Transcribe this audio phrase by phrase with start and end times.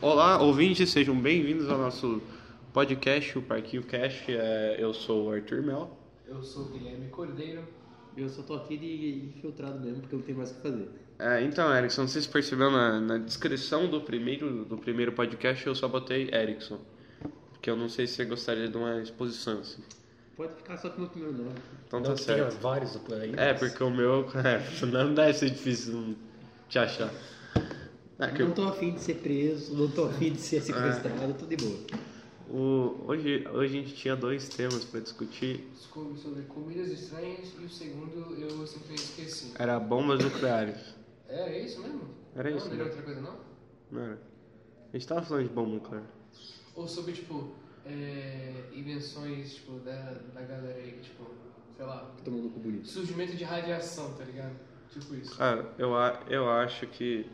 [0.00, 2.22] Olá, ouvintes, sejam bem-vindos ao nosso
[2.72, 4.30] podcast, o Parquinho Cast.
[4.30, 5.90] É, eu sou o Arthur Mel.
[6.24, 7.64] Eu sou o Guilherme Cordeiro.
[8.16, 10.88] Eu só tô aqui de infiltrado mesmo, porque eu não tenho mais o que fazer.
[11.18, 15.88] É, então, Erickson, vocês perceberam na, na descrição do primeiro, do primeiro podcast eu só
[15.88, 16.78] botei Erickson.
[17.50, 19.82] Porque eu não sei se você gostaria de uma exposição assim.
[20.36, 21.58] Pode ficar só com o meu primeiro nome.
[21.88, 22.60] Então tá Não tinha certo.
[22.60, 23.32] vários por aí.
[23.36, 24.28] É, porque o meu.
[24.46, 26.14] É, não deve ser difícil
[26.68, 27.10] te achar.
[28.18, 31.46] É, que Não tô afim de ser preso, não tô afim de ser sequestrado, tô
[31.46, 31.78] de boa.
[32.50, 35.68] o, hoje, hoje a gente tinha dois temas pra discutir.
[35.72, 39.52] Descobri sobre comidas estranhas e o segundo eu simplesmente esqueci.
[39.56, 40.94] Era bombas nucleares.
[41.28, 42.08] É, é isso mesmo?
[42.34, 42.90] Era não, isso, Não era né?
[42.90, 43.36] outra coisa não?
[43.90, 44.18] Não era?
[44.92, 46.04] A gente tava falando de bomba nuclear.
[46.74, 47.54] Ou sobre, tipo,
[47.84, 49.92] é, invenções, tipo, da,
[50.34, 51.24] da galera aí, tipo,
[51.76, 52.88] sei lá, Tomando cu bonito.
[52.88, 54.56] surgimento de radiação, tá ligado?
[54.90, 55.36] Tipo isso.
[55.36, 57.26] Cara, eu, a- eu acho que.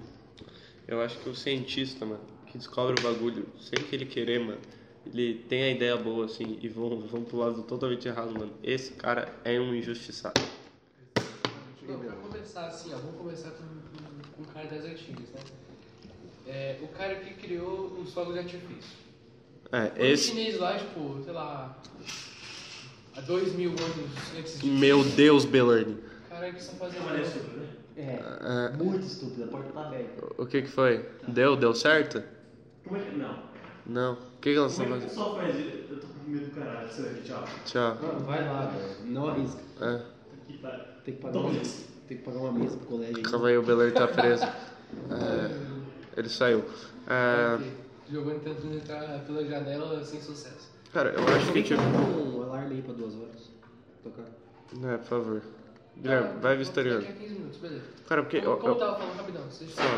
[0.86, 4.60] Eu acho que o cientista, mano, que descobre o bagulho sem que ele querer, mano,
[5.06, 8.52] ele tem a ideia boa, assim, e vão, vão pro lado totalmente errado, mano.
[8.62, 10.40] Esse cara é um injustiçado.
[11.86, 15.40] Não, pra começar assim, ó, vamos começar com, com, com o cara das antigas, né?
[16.46, 19.04] É, o cara que criou os fogos de artifício.
[19.72, 20.28] É, O esse.
[20.28, 21.82] chinês lá, tipo, sei lá,
[23.16, 25.94] há dois mil anos antes de Meu Deus, Belani.
[25.94, 27.83] O cara que está fazendo.
[27.96, 30.24] É, É, muito estúpido, a porta tá aberta.
[30.36, 31.08] o que que foi?
[31.28, 31.56] Deu?
[31.56, 32.22] Deu certo?
[32.84, 33.38] Como é que não?
[33.86, 34.12] Não.
[34.14, 35.26] O que que elas estão Como é que o fazendo?
[35.32, 35.90] pessoal faz?
[35.90, 37.44] Eu tô com medo do caralho, sério, tchau.
[37.64, 37.98] Tchau.
[38.02, 39.12] Não, vai lá, velho.
[39.12, 39.60] não arrisca.
[39.80, 39.94] É,
[40.42, 40.70] Aqui tá.
[41.04, 43.22] Tem que pagar uma, tem que pagar uma mesa pro colégio.
[43.22, 44.44] calma aí, o Belani tá preso.
[44.44, 46.64] É, ele saiu.
[47.06, 47.58] É,
[48.10, 50.70] Giovanni tentando entrar pela janela sem sucesso.
[50.92, 51.80] cara, eu acho que tipo.
[51.82, 53.50] um alarme aí pra duas horas.
[54.02, 54.24] Tocar.
[54.82, 55.42] É, por favor.
[55.96, 57.00] Guilherme, vai vistoriando.
[57.00, 57.84] Daqui a 15 minutos, beleza.
[58.08, 58.40] Cara, porque.
[58.40, 59.88] Como, eu- como eu tava falando, rapidão, vocês Fala.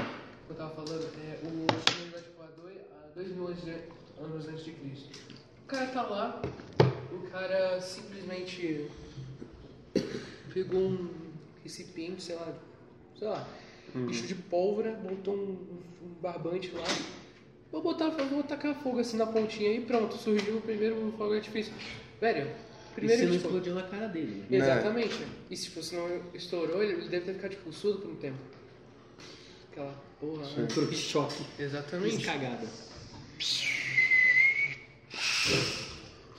[0.46, 4.22] como eu tava falando, é, o chinês vai tipo, há há dois mil anos, de-
[4.22, 5.18] anos antes de Cristo.
[5.64, 6.42] O cara tá lá,
[7.12, 8.88] o cara simplesmente
[10.52, 11.08] pegou um
[11.62, 12.52] recipiente, sei lá,
[13.18, 13.46] sei lá,
[13.94, 14.06] Uhum.
[14.06, 16.84] bicho de pólvora, botou um, um barbante lá.
[17.72, 21.72] Vou botar, vou tacar fogo assim na pontinha e pronto, surgiu o primeiro fogo artifício.
[22.20, 22.50] Velho,
[22.96, 24.44] E primeiro você não tipo, explodiu na cara dele.
[24.48, 24.56] né?
[24.56, 25.26] Exatamente.
[25.50, 28.38] E se tipo, se não estourou, ele deve ter ficado tipo surdo por um tempo.
[29.70, 30.42] Aquela porra.
[30.46, 30.62] né?
[30.62, 31.44] Entrou em choque.
[31.58, 32.24] Exatamente.
[32.24, 32.66] cagada.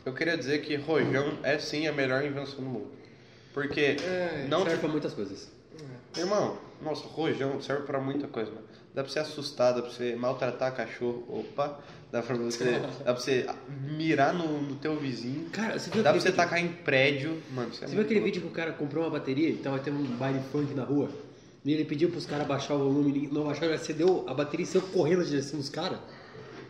[0.05, 2.91] Eu queria dizer que rojão é sim a melhor invenção do mundo.
[3.53, 5.51] Porque É, não Serve pra muitas coisas.
[6.15, 8.67] Irmão, nossa, rojão serve pra muita coisa, mano.
[8.97, 11.79] Dá pra você assustar, dá pra você maltratar cachorro, opa,
[12.11, 13.45] dá pra você, dá pra você
[13.91, 17.39] mirar no, no teu vizinho, Cara, você viu dá pra você vídeo- tacar em prédio,
[17.51, 17.69] mano.
[17.69, 18.25] É Você viu muito aquele louco.
[18.33, 21.11] vídeo que o cara comprou uma bateria e tava tendo um baile funk na rua?
[21.63, 24.63] E ele pediu pros caras baixar o volume, e não baixaram, ele acendeu a bateria
[24.63, 25.99] e saiu correndo na direção dos caras?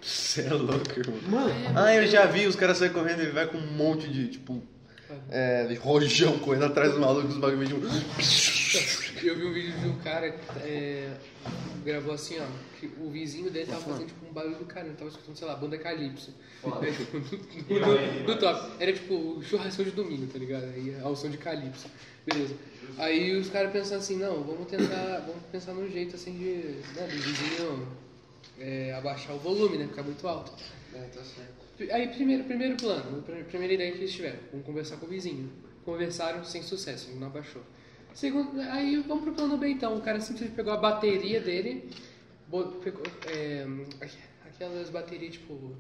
[0.01, 1.17] Você é louco, irmão.
[1.29, 4.27] Mano, Ah, eu já vi os caras saem correndo e vai com um monte de,
[4.27, 4.61] tipo,
[5.29, 9.25] é, de rojão correndo atrás do maluco, os bagulho tipo...
[9.25, 11.09] Eu vi um vídeo de um cara que é,
[11.83, 12.45] gravou assim, ó,
[12.79, 15.55] que o vizinho dele tava fazendo tipo um barulho do caramba, tava escutando, sei lá,
[15.55, 16.33] banda Calypso.
[16.81, 18.71] É, tipo, do, do top.
[18.79, 20.65] Era tipo churrasco de domingo, tá ligado?
[20.65, 21.87] Aí ao som de Calypso.
[22.25, 22.55] Beleza.
[22.97, 27.07] Aí os caras pensaram assim, não, vamos tentar, vamos pensar num jeito assim de, né,
[27.07, 27.87] do vizinho
[28.59, 29.87] é, abaixar o volume, né?
[29.87, 30.51] Ficar muito alto.
[30.93, 31.66] É, tá certo.
[31.91, 35.49] Aí, primeiro, primeiro plano, primeira ideia que eles tiveram, vamos conversar com o vizinho.
[35.85, 37.61] Conversaram sem sucesso, ele não abaixou.
[38.13, 41.89] Segundo, aí vamos pro plano B então, o cara simplesmente pegou a bateria dele,
[42.83, 43.65] pegou, é,
[44.01, 44.17] aqu-
[44.47, 45.75] aquelas baterias tipo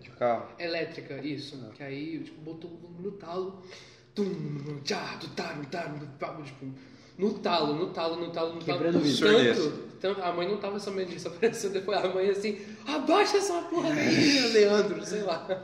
[0.00, 0.54] De carro.
[0.58, 2.70] elétrica, isso, que aí tipo, botou
[3.00, 3.60] no talo,
[4.14, 5.92] tum, tchá, tu tá, tá,
[6.44, 6.66] tipo,
[7.18, 8.64] no talo, no talo, no talo, no talo.
[8.78, 9.28] Quebrando o vidro.
[9.28, 13.60] Tanto, tanto, a mãe não tava sabendo disso, apareceu depois a mãe assim, abaixa essa
[13.62, 15.62] porra aí, Leandro, sei lá.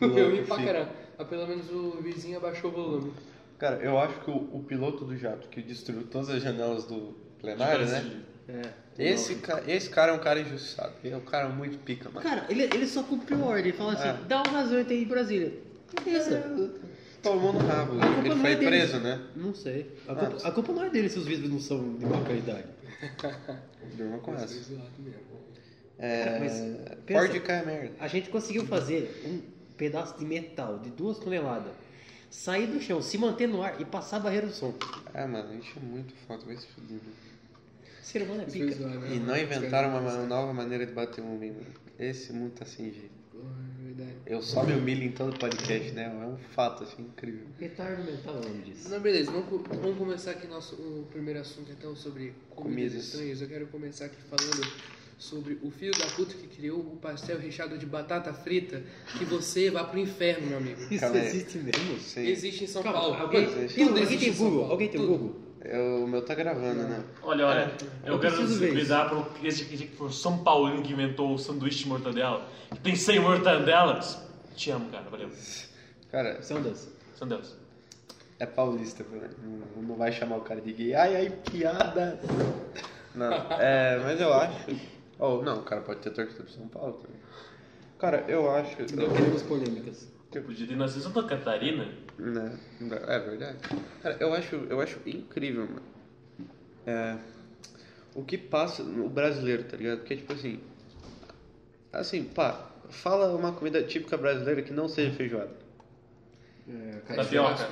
[0.00, 0.90] Eu ri pra caramba.
[1.16, 3.12] Mas pelo menos o vizinho abaixou o volume.
[3.58, 7.14] Cara, eu acho que o, o piloto do jato que destruiu todas as janelas do
[7.40, 8.20] plenário, né?
[8.48, 8.62] é.
[8.96, 10.92] Esse, ca- esse cara é um cara injustiçado.
[11.02, 12.20] Ele é um cara muito pica, mano.
[12.28, 14.16] Cara, ele, ele só cumpriu ordem, ele falou assim, É.
[14.28, 15.52] dá uma razão aí em Brasília.
[16.04, 16.74] Beleza.
[17.24, 17.98] Tomou no rabo.
[17.98, 18.66] A culpa Ele não foi é dele.
[18.70, 19.20] preso, né?
[19.34, 19.90] Não sei.
[20.06, 22.20] A Ah, culpa, a culpa não é dele se os vidros não são de boa
[22.24, 22.66] qualidade.
[23.96, 24.54] Durma com essa.
[24.54, 24.82] Mesmo.
[25.98, 26.38] É.
[26.38, 26.52] Mas,
[27.06, 27.92] Ford pensa- cai merda.
[27.98, 29.40] A gente conseguiu fazer um
[29.76, 31.72] pedaço de metal de duas toneladas
[32.30, 34.74] sair do chão, se manter no ar e passar a barreira do som.
[35.14, 36.98] Ah, mano, a gente é muito foda, vai se fuder.
[36.98, 37.14] mano.
[38.00, 38.74] O ser humano é pica.
[38.86, 39.14] né?
[39.14, 41.66] E não inventaram uma ma- nova maneira de bater um homem, mano.
[41.98, 43.13] Esse mundo tá sem jeito.
[44.26, 46.04] Eu só me humilho em todo podcast, né?
[46.04, 47.46] É um fato, assim, incrível.
[47.60, 48.88] Retardo mental nome disso.
[48.88, 53.04] Não, beleza, vamos, vamos começar aqui nosso o primeiro assunto então sobre comidas Comidas.
[53.04, 53.42] estranhas.
[53.42, 54.66] Eu quero começar aqui falando
[55.18, 58.82] sobre o filho da puta que criou o pastel recheado de batata frita,
[59.18, 60.80] que você vá pro inferno, meu amigo.
[60.90, 61.26] Isso Calma aí.
[61.26, 61.98] existe mesmo?
[62.00, 62.26] Sim.
[62.26, 63.14] Existe em São Calma, Paulo.
[63.16, 64.58] alguém, Tudo alguém existe tem em São Google?
[64.60, 64.72] Paulo.
[64.72, 65.12] Alguém tem Tudo.
[65.18, 65.43] Google?
[65.64, 67.02] Eu- o meu tá gravando, né?
[67.22, 67.72] Olha, olha,
[68.04, 71.84] eu eu quero frisar para esse que foi o São Paulino que inventou o sanduíche
[71.84, 72.46] de mortadela.
[72.70, 74.22] Que tem 100 mortadelas.
[74.54, 75.04] Te amo, cara.
[75.10, 75.30] Valeu.
[76.12, 76.88] Cara, São das.
[77.16, 77.56] São Deus.
[78.38, 79.30] é paulista, velho.
[79.42, 80.94] Não, não vai chamar o cara de gay.
[80.94, 82.20] Ai, ai, piada.
[83.14, 84.70] Não, é, mas eu acho.
[85.18, 87.16] Oh, não, o cara pode ter torcida pro São Paulo também.
[87.98, 88.76] Cara, eu acho.
[88.94, 90.08] Não queremos polêmicas.
[90.34, 91.88] Eu podia ter nascido em Santa Catarina.
[92.18, 92.56] Né?
[93.08, 93.58] É verdade.
[94.02, 95.82] Cara, eu acho, eu acho incrível, mano.
[96.86, 97.16] É,
[98.14, 99.98] o que passa no brasileiro, tá ligado?
[99.98, 100.60] Porque, tipo assim.
[101.92, 105.50] Assim, pá, fala uma comida típica brasileira que não seja feijoada.
[106.68, 107.68] É, Tapioca.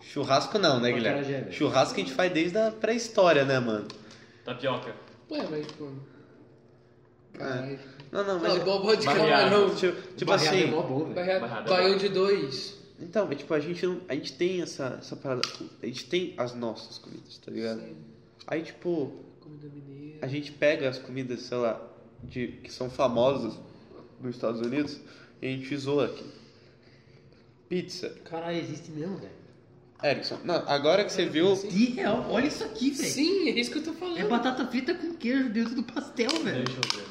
[0.00, 1.22] Churrasco não, né, Guilherme?
[1.22, 1.52] velho.
[1.52, 3.88] Churrasco a gente faz desde a pré-história, né, mano?
[4.44, 4.94] Tapioca.
[5.30, 5.92] Ué, mas, tipo...
[7.32, 7.78] Caralho.
[8.12, 8.58] Não, não, mas.
[8.58, 9.74] Não, bom, bom de camarão.
[9.74, 10.68] Tipo, tipo barreado assim.
[10.68, 11.12] é bom.
[11.12, 11.68] Barreado- Barreado.
[11.70, 12.83] Baião de dois.
[13.00, 14.00] Então, mas, tipo, a gente não.
[14.08, 15.42] A gente tem essa, essa parada.
[15.82, 17.80] A gente tem as nossas comidas, tá ligado?
[17.80, 17.96] Sim.
[18.46, 20.18] Aí, tipo, Comida mineira.
[20.22, 21.80] a gente pega as comidas, sei lá,
[22.22, 23.58] de, que são famosas
[24.20, 25.00] nos Estados Unidos
[25.42, 26.24] e a gente zoa aqui.
[27.68, 28.10] Pizza.
[28.24, 29.32] Caralho, existe mesmo, velho.
[30.02, 31.54] Erickson, não, agora que você viu.
[31.56, 33.10] De real, olha isso aqui, velho.
[33.10, 34.18] Sim, é isso que eu tô falando.
[34.18, 36.64] É batata frita com queijo dentro do pastel, velho.
[36.64, 37.06] Deixa eu ver.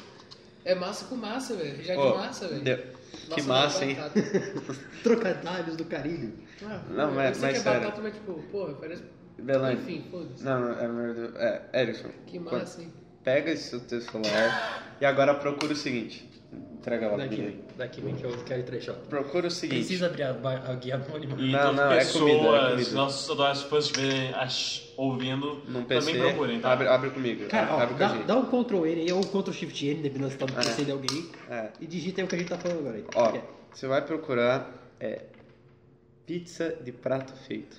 [0.64, 1.82] É massa com massa, velho.
[1.82, 2.62] Já Ó, de massa, velho.
[2.62, 3.98] de- Que Nossa, massa, não é hein?
[5.02, 6.32] Trocadilhos do carilho.
[6.62, 7.80] Ah, Não, mas- mas que é sério.
[7.80, 9.02] batata, mas tipo, porra, parece...
[9.38, 9.82] Belândia.
[9.82, 10.44] Enfim, foda-se.
[10.44, 12.08] Não, não, é, é, Erickson.
[12.26, 12.92] Que massa, hein?
[13.24, 16.30] Pega esse seu teu celular e agora procura o seguinte.
[16.78, 18.92] Entrega lá Daqui daqui vem que eu quero ir trechar.
[18.94, 19.78] Procura o seguinte.
[19.78, 21.34] Precisa abrir a, a guia anônima.
[21.40, 22.90] E Não, todas não, as é comida, é pessoas, comida.
[22.92, 24.34] nossos adorados fãs estiverem
[24.96, 26.12] ouvindo, Num PC.
[26.12, 26.72] também procurem, tá?
[26.72, 27.46] Abre, abre comigo.
[27.46, 28.26] Cara, ó, abre com a dá, gente.
[28.26, 30.84] dá um Ctrl N aí, ou um Ctrl Shift N, dependendo se tá no PC
[30.84, 31.68] de alguém, É.
[31.80, 33.04] e digita aí o que a gente tá falando agora aí.
[33.14, 33.42] Ó, é.
[33.72, 34.70] você vai procurar
[35.00, 35.22] é,
[36.26, 37.76] pizza de prato feito.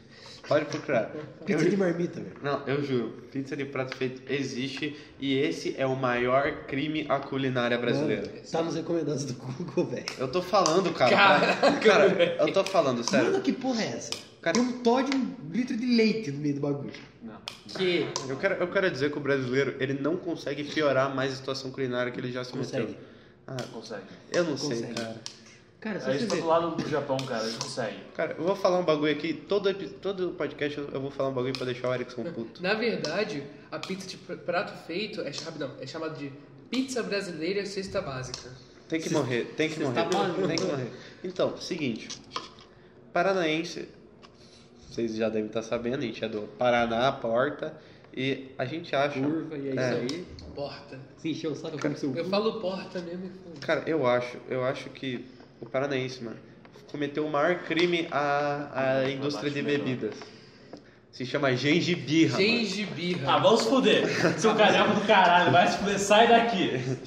[0.48, 1.12] Pode procurar.
[1.46, 2.36] Pizza Eu- de marmita, velho.
[2.44, 7.20] Não, eu juro, pizza de prato feito existe e esse é o maior crime à
[7.20, 8.28] culinária brasileira.
[8.28, 10.06] Mano, Tá nos recomendados do Google, velho.
[10.20, 11.10] Eu tô falando, cara.
[11.16, 13.32] Caraca, cara, eu tô falando, sério.
[13.32, 14.12] Mano, que porra é essa?
[14.42, 16.94] Cara- Tem um Todd e um litro de leite no meio do bagulho.
[17.24, 17.38] Não.
[17.76, 18.08] Que...
[18.30, 21.72] Eu quero, eu quero dizer que o brasileiro, ele não consegue piorar mais a situação
[21.72, 22.86] culinária que ele já se Consegue.
[22.90, 23.00] meteu.
[23.48, 24.04] Ah, Não consegue.
[24.32, 24.94] eu não sei, Consegue.
[24.94, 25.16] cara.
[25.80, 27.98] Cara, se A você gente tá do lado do Japão, cara, a gente consegue.
[28.16, 31.54] Cara, eu vou falar um bagulho aqui, todo, todo podcast eu vou falar um bagulho
[31.54, 32.62] pra deixar o Erickson puto.
[32.64, 36.32] Na verdade, a pizza de pr- prato feito é, não, é chamada de
[36.72, 38.50] pizza brasileira cesta básica.
[38.90, 40.92] Tem que morrer, tem que morrer, tá tem que morrer.
[41.24, 42.08] Então, seguinte,
[43.14, 43.88] Paranaense,
[44.90, 47.76] vocês já devem estar sabendo, a gente é do Paraná, Porta,
[48.16, 49.20] e a gente acha...
[49.20, 50.04] Curva, e é, É.
[50.06, 50.26] isso aí.
[50.56, 51.00] Porta.
[51.18, 53.60] Se encheu o saco como seu Eu falo porta mesmo e.
[53.60, 55.26] Cara, eu acho, eu acho que
[55.62, 56.38] o Paranaense, mano,
[56.92, 60.16] cometeu o maior crime à, à indústria de bebidas.
[61.12, 62.38] Se chama gengibirra.
[62.38, 63.36] Gengibirra.
[63.36, 64.06] Ah, vamos se fuder.
[64.38, 66.98] Seu caramba do caralho, vai se fuder, sai daqui.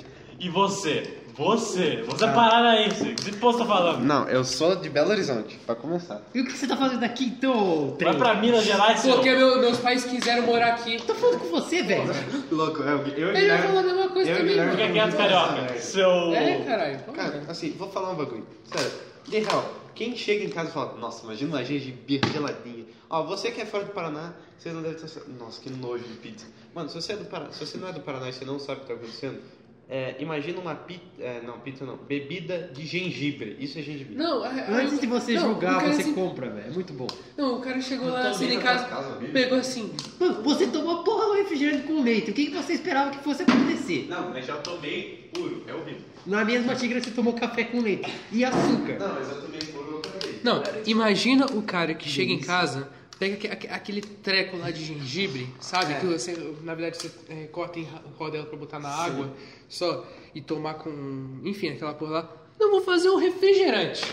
[0.40, 1.17] E você?
[1.38, 2.02] Você?
[2.04, 3.14] Você é paranaense.
[3.14, 4.04] Que posto tá falando?
[4.04, 6.20] Não, eu sou de Belo Horizonte, pra começar.
[6.34, 7.96] E o que você tá fazendo aqui, então?
[8.00, 9.14] Vai pra Minas Gerais, seu...
[9.14, 11.00] Porque meu- meus pais quiseram morar aqui.
[11.00, 12.10] Tô falando com você, velho.
[12.50, 14.70] Louco, eu, eu Ele vai falar a mesma coisa eu também.
[14.70, 15.78] Fica quieto, carioca.
[15.78, 16.10] Seu...
[16.34, 16.98] É, caralho.
[17.14, 18.44] Cara, assim, vou falar um bagulho.
[18.64, 18.90] Sério,
[19.28, 22.84] de real, quem chega em casa e fala, nossa, imagina uma gengibirra geladinha.
[23.08, 25.22] Ó, você que é fora do Paraná, você não deve estar.
[25.38, 26.46] Nossa, que nojo de pizza.
[26.74, 28.58] Mano, se você, é do Paraná, se você não é do Paraná e você não
[28.58, 29.40] sabe o que tá acontecendo,
[29.88, 31.02] é, imagina uma pizza.
[31.18, 31.96] É, não, pizza não.
[31.96, 33.56] Bebida de gengibre.
[33.58, 34.14] Isso é gengibre.
[34.14, 36.66] Não, a- a- Antes de você não, julgar, você assim- compra, velho.
[36.68, 37.06] É muito bom.
[37.36, 39.90] Não, o cara chegou lá assim em casa, casa, pegou assim.
[40.20, 42.30] Mano, você tomou porra do refrigerante com leite.
[42.30, 44.06] O que, que você esperava que fosse acontecer?
[44.10, 46.02] Não, mas já tomei puro, é horrível.
[46.26, 48.12] Na mesma xícara você tomou café com leite.
[48.30, 48.98] E açúcar.
[48.98, 50.42] Não, mas eu tomei puro outra vez.
[50.44, 54.84] Não, imagina o cara que chega em casa, pega aque- aque- aquele treco lá de
[54.84, 55.94] gengibre, sabe?
[56.00, 56.32] Que você,
[56.62, 59.34] na verdade, você é, corta em rodela pra botar na água,
[59.68, 62.36] só, e tomar com, enfim, aquela porra lá.
[62.58, 64.04] Não, vou fazer um refrigerante.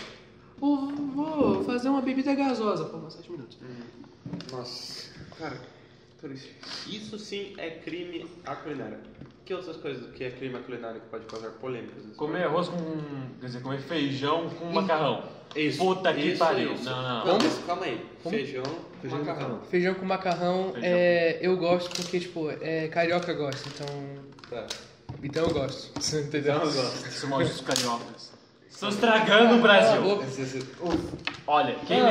[0.58, 2.84] Vou, vou fazer uma bebida gasosa.
[2.86, 3.58] Pô, sete minutos.
[4.50, 5.60] Nossa, cara,
[6.20, 6.48] por isso.
[6.88, 8.98] Isso sim é crime à culinária.
[9.46, 12.02] Que outras coisas que é crime à culinária que pode causar polêmicas?
[12.16, 12.76] Comer arroz com...
[13.40, 15.22] Quer dizer, comer feijão com macarrão.
[15.54, 16.74] Isso, Puta que isso, pariu.
[16.74, 16.84] isso.
[16.84, 17.38] Não, não.
[17.66, 18.04] Calma aí.
[18.22, 18.34] Como?
[18.34, 18.64] Feijão,
[19.00, 19.42] Feijão macarrão.
[19.48, 19.60] macarrão.
[19.70, 20.90] Feijão com macarrão, Feijão.
[20.92, 23.86] é, eu gosto porque, tipo, é, carioca gosta, então...
[24.50, 24.66] Tá.
[25.22, 25.92] Então eu gosto.
[26.00, 26.56] Você entendeu?
[26.56, 27.06] Então eu gosto.
[27.06, 28.32] Esses malditos cariocas.
[28.68, 30.02] Estão estragando o Brasil.
[31.46, 32.10] Olha, quem Ah.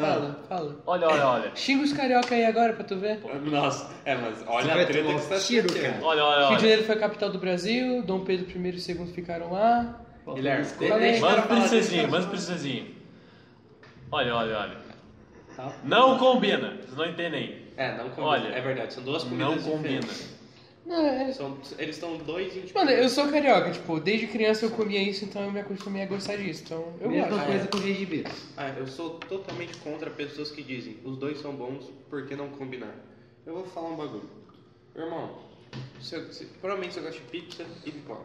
[0.00, 0.76] Fala, fala.
[0.86, 1.50] Olha, olha, olha.
[1.56, 3.20] Xinga os carioca aí agora pra tu ver.
[3.50, 5.98] Nossa, é, mas olha Você a treta que você tá tiro, cara.
[6.02, 6.58] Olha, olha, Rio de olha.
[6.60, 10.00] Janeiro foi a capital do Brasil, Dom Pedro I e II ficaram lá.
[10.34, 11.18] Guilherme, Falei.
[11.18, 12.94] o Manda cara o princesinho, manda o princesinho.
[14.10, 14.76] Olha, olha, olha.
[15.56, 15.72] Tá.
[15.84, 16.76] Não combina.
[16.80, 17.62] Vocês não entendem.
[17.76, 18.26] É, não combina.
[18.26, 20.00] Olha, é verdade, são duas comidas Não combina.
[20.00, 20.28] diferentes.
[20.30, 20.37] Não,
[20.94, 21.32] é...
[21.32, 25.24] São, eles estão dois em Mano, eu sou carioca, tipo, desde criança eu comia isso,
[25.24, 26.62] então eu me acostumei a gostar disso.
[26.64, 27.46] Então eu Mesma gosto.
[27.46, 28.24] coisa com gengibre.
[28.56, 32.48] Ah, eu sou totalmente contra pessoas que dizem os dois são bons, por que não
[32.50, 32.94] combinar?
[33.46, 34.28] Eu vou falar um bagulho.
[34.96, 35.38] Irmão,
[36.00, 38.24] você, você- provavelmente você gosta de pizza e pipoca.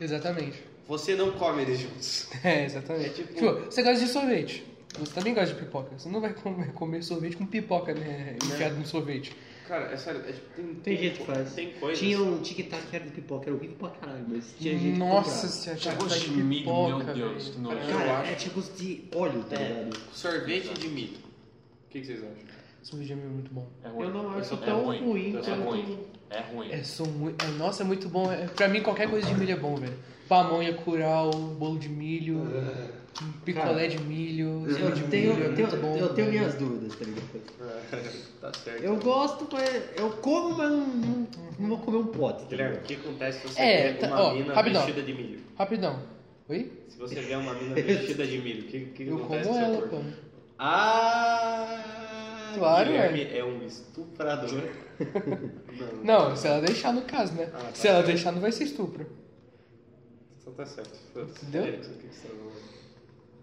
[0.00, 0.62] Exatamente.
[0.86, 2.28] Você não come eles juntos.
[2.44, 3.06] É, exatamente.
[3.06, 3.52] É tipo- tipo...
[3.70, 4.64] você gosta de sorvete.
[4.98, 5.90] Você também gosta de pipoca.
[5.98, 8.36] Você não vai comer, comer sorvete com pipoca, né?
[8.44, 9.32] Enfiado no sorvete.
[9.66, 11.54] Cara, é sério, é, tipo, tem, Tem gente que faz.
[11.54, 11.98] Tem coisas.
[11.98, 14.98] Tinha um tic-tac que era de pipoca, era horrível pra caralho, mas tinha gente que
[14.98, 15.48] Nossa comprava.
[15.48, 17.76] senhora, Tinha tá gosto de milho, pipoca, meu Deus, que nojo.
[17.78, 18.30] Eu Cara, acho.
[18.30, 19.96] é tipo gosto de óleo, tá É, ligado?
[20.12, 21.16] sorvete de milho.
[21.16, 22.34] O que, que vocês acham?
[22.82, 23.68] Sorvete de milho é muito bom.
[23.82, 24.06] É ruim.
[24.06, 24.98] Eu não acho É tão ruim.
[25.02, 25.98] ruim É quanto- ruim.
[26.30, 26.70] É ruim.
[26.70, 28.30] É, são muito, é, nossa, é muito bom.
[28.30, 29.94] É, pra mim, qualquer coisa de milho é bom, velho.
[30.28, 32.40] Pamonha, curau, bolo de milho,
[33.44, 35.96] picolé de milho, Eu de tenho, milho, é eu tenho, bom.
[35.96, 37.24] eu tenho minhas dúvidas, tá ligado?
[38.40, 38.82] tá certo.
[38.82, 41.26] Eu gosto, mas eu como, mas não, não,
[41.58, 42.42] não vou comer um pote.
[42.42, 44.84] Tá Guilherme, o que acontece se você É, vê tá- uma ó, mina rapidão.
[44.84, 45.40] vestida de milho?
[45.56, 45.98] Rapidão.
[46.48, 46.72] Oi?
[46.88, 49.88] Se você vê uma mina vestida de milho, o que, que Eu acontece como ela,
[49.88, 50.00] pô.
[50.58, 52.52] Ah!
[52.56, 54.62] Claro, Guilherme é um estuprador.
[56.04, 57.48] Não, se ela deixar no caso, né?
[57.52, 58.06] Ah, tá se ela certo.
[58.06, 59.06] deixar, não vai ser estupro.
[60.44, 60.96] Só tá certo.
[61.16, 61.80] Entendeu?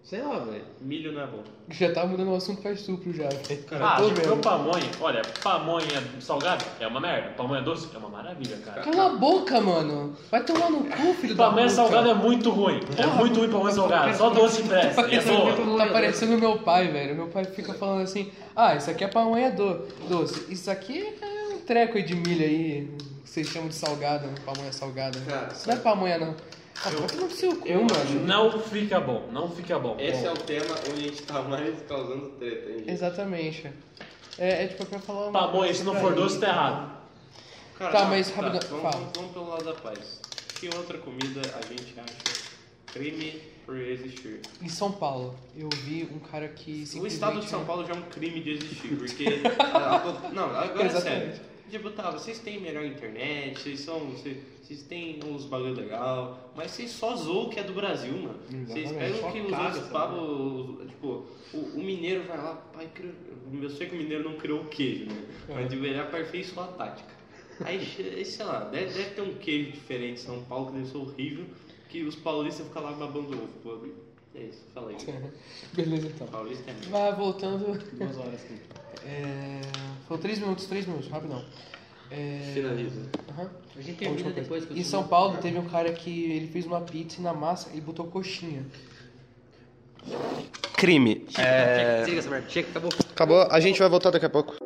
[0.04, 0.64] Sei lá, velho.
[0.80, 1.42] Milho não é bom.
[1.70, 3.64] Já tá mudando o assunto pra estupro já, velho.
[3.80, 4.36] Ah, tipo, vendo.
[4.42, 4.90] pamonha.
[5.00, 5.86] Olha, pamonha
[6.20, 7.30] salgada é uma merda.
[7.30, 8.82] Pamonha doce é uma maravilha, cara.
[8.82, 10.14] Cala a boca, mano.
[10.30, 12.80] Vai tomar no cu, filho da Pamonha salgada é muito ruim.
[12.98, 14.12] É muito ruim pamonha salgada.
[14.14, 15.06] Só doce presta.
[15.06, 15.78] E é boa.
[15.78, 17.14] Tá parecendo meu pai, velho.
[17.14, 20.52] Meu pai fica falando assim: ah, isso aqui é pamonha do- doce.
[20.52, 22.90] Isso aqui é um treco aí de milho aí.
[23.22, 25.18] Que vocês chamam de salgada, pamonha salgada.
[25.20, 26.34] Cara, isso não é pamonha, não.
[27.30, 28.26] Seu cu, eu mano.
[28.26, 29.28] Não fica bom.
[29.30, 29.96] Não fica bom.
[29.98, 32.90] Esse é o tema onde a gente tá mais causando treta, hein, gente?
[32.90, 33.70] Exatamente.
[34.38, 36.92] É, é tipo pra falar uma Pamonha, coisa se não for doce, tá errado.
[37.78, 38.96] Cara, Tá, não, mas rapidão, vamos, fala.
[38.96, 40.20] vamos, vamos pelo lado da paz.
[40.58, 42.42] Que outra comida a gente acha
[42.92, 44.40] crime por existir?
[44.60, 47.96] Em São Paulo, eu vi um cara que O estado de São Paulo já é
[47.96, 49.24] um crime de existir, porque.
[49.58, 51.51] a- a- não, agora é sério.
[51.72, 53.98] Tipo, tá, vocês têm melhor internet, vocês são.
[54.10, 58.12] Vocês, vocês têm uns bagulho legal, mas vocês só zoam o que é do Brasil,
[58.12, 58.38] mano.
[58.66, 60.90] Vocês Exatamente, pegam só que os outros papos.
[60.90, 62.90] Tipo, o, o mineiro vai lá, pai,
[63.62, 65.24] eu sei que o mineiro não criou o queijo, né?
[65.48, 67.14] Mas tipo, ele aperfeiçoou a tática.
[67.64, 67.82] Aí,
[68.22, 71.46] sei lá, deve, deve ter um queijo diferente em São Paulo que deve ser horrível,
[71.88, 73.48] que os paulistas ficam lá babando ovo.
[73.62, 73.78] Pô,
[74.34, 74.96] é isso, fala aí.
[75.74, 76.26] Beleza, então.
[76.26, 77.78] Paulista é Mas voltando.
[77.92, 78.58] Duas horas tem.
[79.04, 79.60] É...
[80.06, 81.44] Foi três minutos, três minutos, rapidão.
[82.10, 82.50] É...
[82.54, 83.08] Finaliza.
[83.30, 83.50] Aham.
[83.74, 84.40] A gente A termina coisa.
[84.40, 87.22] depois que eu Em São Paulo teve um cara que ele fez uma pizza e
[87.24, 88.64] na massa ele botou coxinha.
[90.76, 91.24] Crime.
[91.28, 92.50] Chega, desliga essa merda.
[92.50, 92.90] Chega, acabou.
[93.10, 94.56] Acabou, a gente vai voltar daqui a pouco.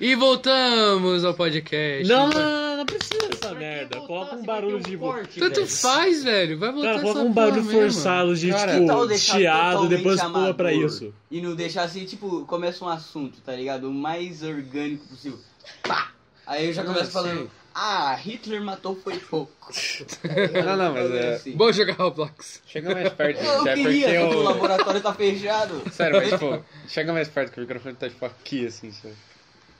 [0.00, 2.06] E voltamos ao podcast.
[2.08, 3.95] Não, não, não, não precisa dessa merda.
[4.06, 4.98] Coloca um barulho de.
[5.38, 6.58] Tanto faz, velho.
[6.58, 11.12] Vai voltar Cara, coloca um barulho forçado de, Cara, tipo, chiado, depois pula pra isso.
[11.30, 13.88] E não deixar assim, tipo, começa um assunto, tá ligado?
[13.88, 15.38] O mais orgânico possível.
[15.82, 16.12] Pá!
[16.46, 19.52] Aí eu já começo falando, ah, Hitler matou foi pouco.
[20.64, 21.34] Não, não, mas é.
[21.34, 21.52] Assim.
[21.56, 22.62] Bom jogar Roblox.
[22.66, 23.68] Chega mais perto, Eu gente.
[23.68, 24.42] É queria, porque o eu.
[24.42, 25.82] laboratório tá fechado.
[25.92, 29.14] Sério, mas tipo, chega mais perto que o microfone tá tipo aqui, assim, sabe?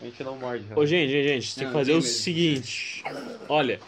[0.00, 0.64] A gente não morde.
[0.74, 2.10] Ô, gente, gente, gente, tem Não, que fazer o mesmo.
[2.10, 3.02] seguinte.
[3.48, 3.80] Olha,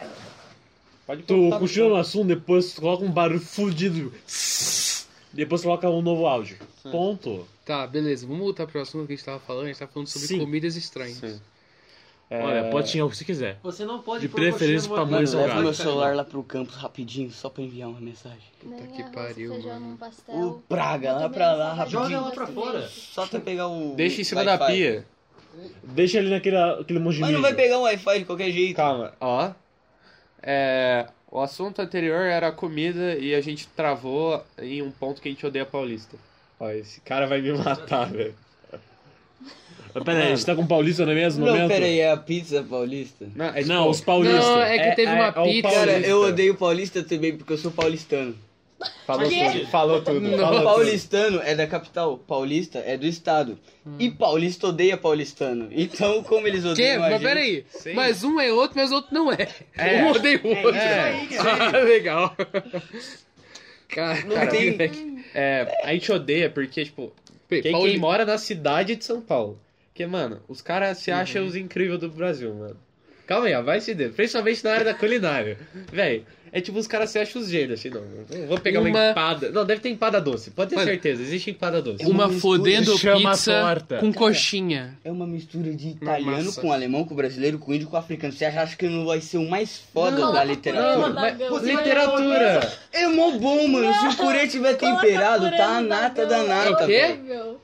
[1.05, 4.11] Pode tu colocar- continua no assunto, depois tu coloca um barulho fudido.
[5.31, 6.57] Depois tu coloca um novo áudio.
[6.91, 7.47] Ponto.
[7.63, 8.25] Tá, beleza.
[8.25, 9.65] Vamos voltar pro assunto que a gente tava falando.
[9.65, 10.39] A gente tava falando sobre Sim.
[10.39, 11.17] comidas estranhas.
[11.17, 11.39] Sim.
[12.31, 13.59] Olha, pode xingar o que você quiser.
[13.63, 17.31] Você não pode De preferência pra mãe Mano, leva meu celular lá pro campus rapidinho,
[17.31, 18.37] só pra enviar uma mensagem.
[18.59, 19.97] Puta que pariu, mano.
[20.27, 22.03] O Praga, lá pra lá, só rapidinho.
[22.03, 22.87] Joga lá pra fora.
[22.87, 23.95] Só até pegar o.
[23.95, 25.05] Deixa em cima da pia.
[25.83, 28.75] Deixa ali naquele aquele monte de Mas não vai pegar um Wi-Fi de qualquer jeito.
[28.75, 29.51] Calma, ó.
[30.41, 35.27] É, o assunto anterior era a comida e a gente travou em um ponto que
[35.27, 36.17] a gente odeia paulista.
[36.59, 38.35] Ó, esse cara vai me matar, velho.
[39.93, 41.69] Mas pera aí, a gente tá com paulista no mesmo Não, momento?
[41.69, 43.27] pera aí, é a pizza paulista?
[43.35, 44.45] Não, é Não, tipo, os paulistas.
[44.45, 45.71] Não, é que teve uma é pizza.
[45.71, 48.35] Cara, eu odeio paulista também porque eu sou paulistano.
[49.05, 49.67] Falou tudo.
[49.67, 50.29] Falou tudo.
[50.37, 50.63] Falou tudo.
[50.63, 53.57] Paulistano é da capital, paulista é do estado.
[53.97, 55.67] E paulista odeia paulistano.
[55.71, 56.69] Então, como eles Que?
[56.69, 57.21] odeiam a Mas gente...
[57.23, 57.65] peraí.
[57.69, 57.93] Sim.
[57.93, 59.47] Mas um é outro, mas outro não é.
[59.77, 60.03] É.
[60.03, 60.75] Um odeia o outro.
[60.75, 62.35] É, Ah, legal.
[63.87, 65.23] Cara, Não cara, tem-.
[65.33, 67.11] É, a gente odeia porque, tipo,
[67.49, 69.59] quem, Pauli- quem mora na cidade de São Paulo.
[69.87, 72.77] Porque, mano, os caras se acham os incríveis do Brasil, mano.
[73.25, 74.11] Calma aí, ó, vai se der.
[74.11, 75.57] Principalmente na área da culinária.
[75.91, 78.01] Véi, é tipo, os caras se acham os gênios, assim, não.
[78.01, 78.89] não Vou pegar uma...
[78.89, 79.51] Uma- empada.
[79.51, 80.51] Não, deve ter empada doce.
[80.51, 82.05] Pode ter certeza, existe empada doce.
[82.05, 83.97] Uma mistura- fodendo chama pizza torta.
[83.97, 84.97] com coxinha.
[85.03, 88.33] É uma mistura de italiano com alemão, com brasileiro, com índio, com africano.
[88.33, 91.09] Você acha que não vai ser o mais foda Não, da não, literatura?
[91.13, 92.73] mas- Você vai literatura!
[92.91, 93.93] É mó bom, mano.
[93.93, 96.69] Se o purê tiver temperado, purê tá a nata da nata.
[96.69, 97.15] É o quê?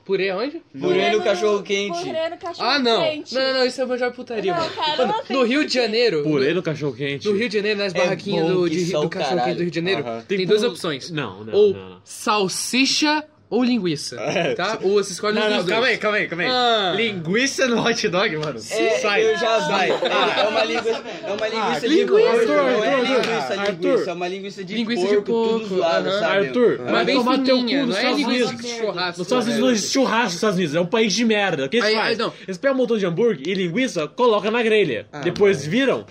[0.04, 0.62] Purê onde?
[0.78, 2.04] Purê no no- cachorro quente.
[2.04, 3.02] Purê no cachorro Ah, não.
[3.02, 3.34] quente.
[3.34, 4.74] Não, não, não, isso é uma putaria, Não, mano.
[4.74, 6.22] cara, Mano, não tem no Rio de Janeiro.
[6.22, 7.26] Purê no cachorro quente.
[7.28, 9.70] No Rio de Janeiro, nas É barraquinhas do, de- do o cachorro quente do Rio
[9.70, 10.22] de Janeiro, Aham.
[10.28, 11.10] tem, Tem duas opções.
[11.10, 12.00] Não, não, ou não, não.
[12.04, 14.16] salsicha ou linguiça.
[14.56, 14.78] Tá?
[14.82, 15.70] Ou você escolhe um Não, dos não, dois.
[15.70, 16.50] calma aí, calma aí, calma aí.
[16.50, 16.92] Ah.
[16.96, 18.58] Linguiça no hot dog, mano.
[18.58, 19.22] É, Sai.
[19.24, 19.60] eu já.
[19.60, 19.90] Sai.
[19.90, 22.46] É, é uma linguiça, é uma linguiça de linguiça, porco.
[22.46, 23.88] Não é Arthur, linguiça, Arthur.
[23.88, 24.10] linguiça.
[24.10, 26.18] É uma linguiça de Linguiça de porco, porco, tudo zoado, aham.
[26.20, 26.46] sabe?
[26.48, 28.66] Arthur, Mas vai bem tomar teu cu não é Estados linguiça Unidos.
[28.66, 29.18] de churrasco.
[29.18, 31.64] Nos Estados Unidos não existe churrasco nos Estados Unidos, é um país de merda.
[31.66, 32.32] O que eles Aí- fazem?
[32.48, 35.06] Eles pegam um montão de hambúrguer e linguiça, colocam na grelha.
[35.22, 36.04] Depois viram.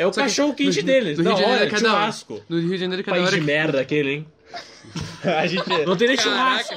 [0.00, 1.18] É o Só que cachorro quente no- deles.
[1.18, 2.00] no da Rio de Janeiro hora, é cada hora.
[2.00, 2.42] churrasco.
[2.48, 4.26] No Rio de Janeiro, cada País hora de que- merda aquele, hein?
[5.22, 5.68] A gente...
[5.86, 6.74] Não tem nem churrasco.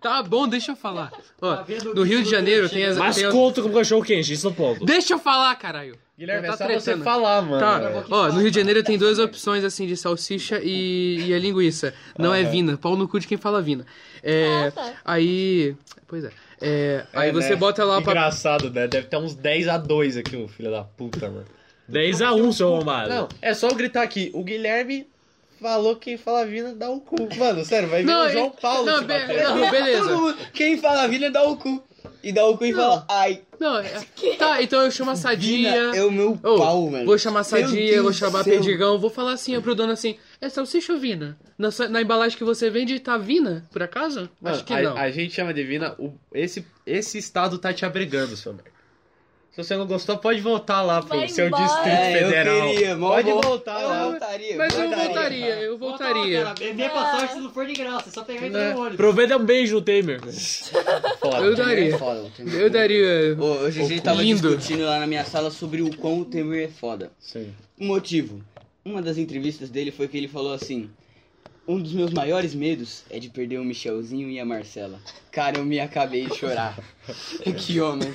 [0.00, 1.12] Tá bom, deixa eu falar.
[1.40, 1.64] Ó,
[1.94, 2.96] no Rio de Janeiro tem as...
[2.98, 4.84] Mas tem as- conta com cachorro quente, isso é o ponto.
[4.84, 5.96] Deixa eu falar, caralho.
[6.18, 7.04] Guilherme, Já é tá só você tretando.
[7.04, 7.58] falar, mano.
[7.58, 11.38] Tá, ó, no Rio de Janeiro tem duas opções assim de salsicha e, e a
[11.38, 11.92] linguiça.
[12.18, 13.84] Não é vina, pau no cu de quem fala vina.
[14.22, 14.92] É, Ah, tá.
[15.04, 15.74] Aí,
[16.06, 16.30] pois é.
[16.60, 17.56] É, aí É, você né?
[17.56, 18.86] bota lá pra Engraçado, né?
[18.86, 21.44] Deve ter uns 10 a 2 aqui, o filho da puta, mano.
[21.88, 23.08] 10 a 1, seu arrombado.
[23.10, 24.30] Não, é só eu gritar aqui.
[24.34, 25.06] O Guilherme
[25.60, 27.16] falou que quem fala vina dá o cu.
[27.36, 30.16] Mano, sério, vai vir Não, o João Paulo não, be- não, beleza.
[30.16, 31.82] Mundo- Quem fala vina dá o cu.
[32.22, 34.00] E dá o cu e fala, ai, Não, é-
[34.38, 35.70] tá, então eu chamo a sadia.
[35.90, 37.04] vina é o meu Ô, pau, mano.
[37.04, 38.54] Vou chamar Meu sadia, vou chamar céu.
[38.54, 41.36] perdigão, vou falar assim pro dono assim: é salsicha ou vina?
[41.58, 44.28] Na, na embalagem que você vende tá vina, por acaso?
[44.40, 44.96] Mano, Acho que a, não.
[44.96, 45.94] a gente chama de vina.
[45.98, 48.70] o- esse, esse estado tá te abrigando, seu merda.
[49.54, 51.62] Se você não gostou, pode voltar lá pro Vai seu embora.
[51.62, 52.68] distrito É, eu federal.
[52.70, 53.40] queria, mó pode bom.
[53.40, 54.08] voltar eu lá.
[54.10, 55.06] voltaria, Mas eu voltaria.
[55.06, 56.54] voltaria, eu voltaria.
[56.74, 58.94] Vem pra sorte se não for de graça, é só pegar e entrar no ônibus.
[58.94, 60.20] Aproveita um beijo no Temer.
[61.20, 61.36] Foda.
[61.38, 61.94] Eu daria.
[61.94, 62.54] É foda, o Temer.
[62.60, 63.36] Eu daria.
[63.38, 64.56] Ô, Hoje a gente tava Lindo.
[64.56, 67.12] discutindo lá na minha sala sobre o quão o Temer é foda.
[67.20, 67.54] Sim.
[67.78, 68.42] O motivo.
[68.84, 70.90] Uma das entrevistas dele foi que ele falou assim:
[71.66, 74.98] Um dos meus maiores medos é de perder o Michelzinho e a Marcela.
[75.32, 76.78] Cara, eu me acabei de chorar.
[77.56, 78.14] que homem.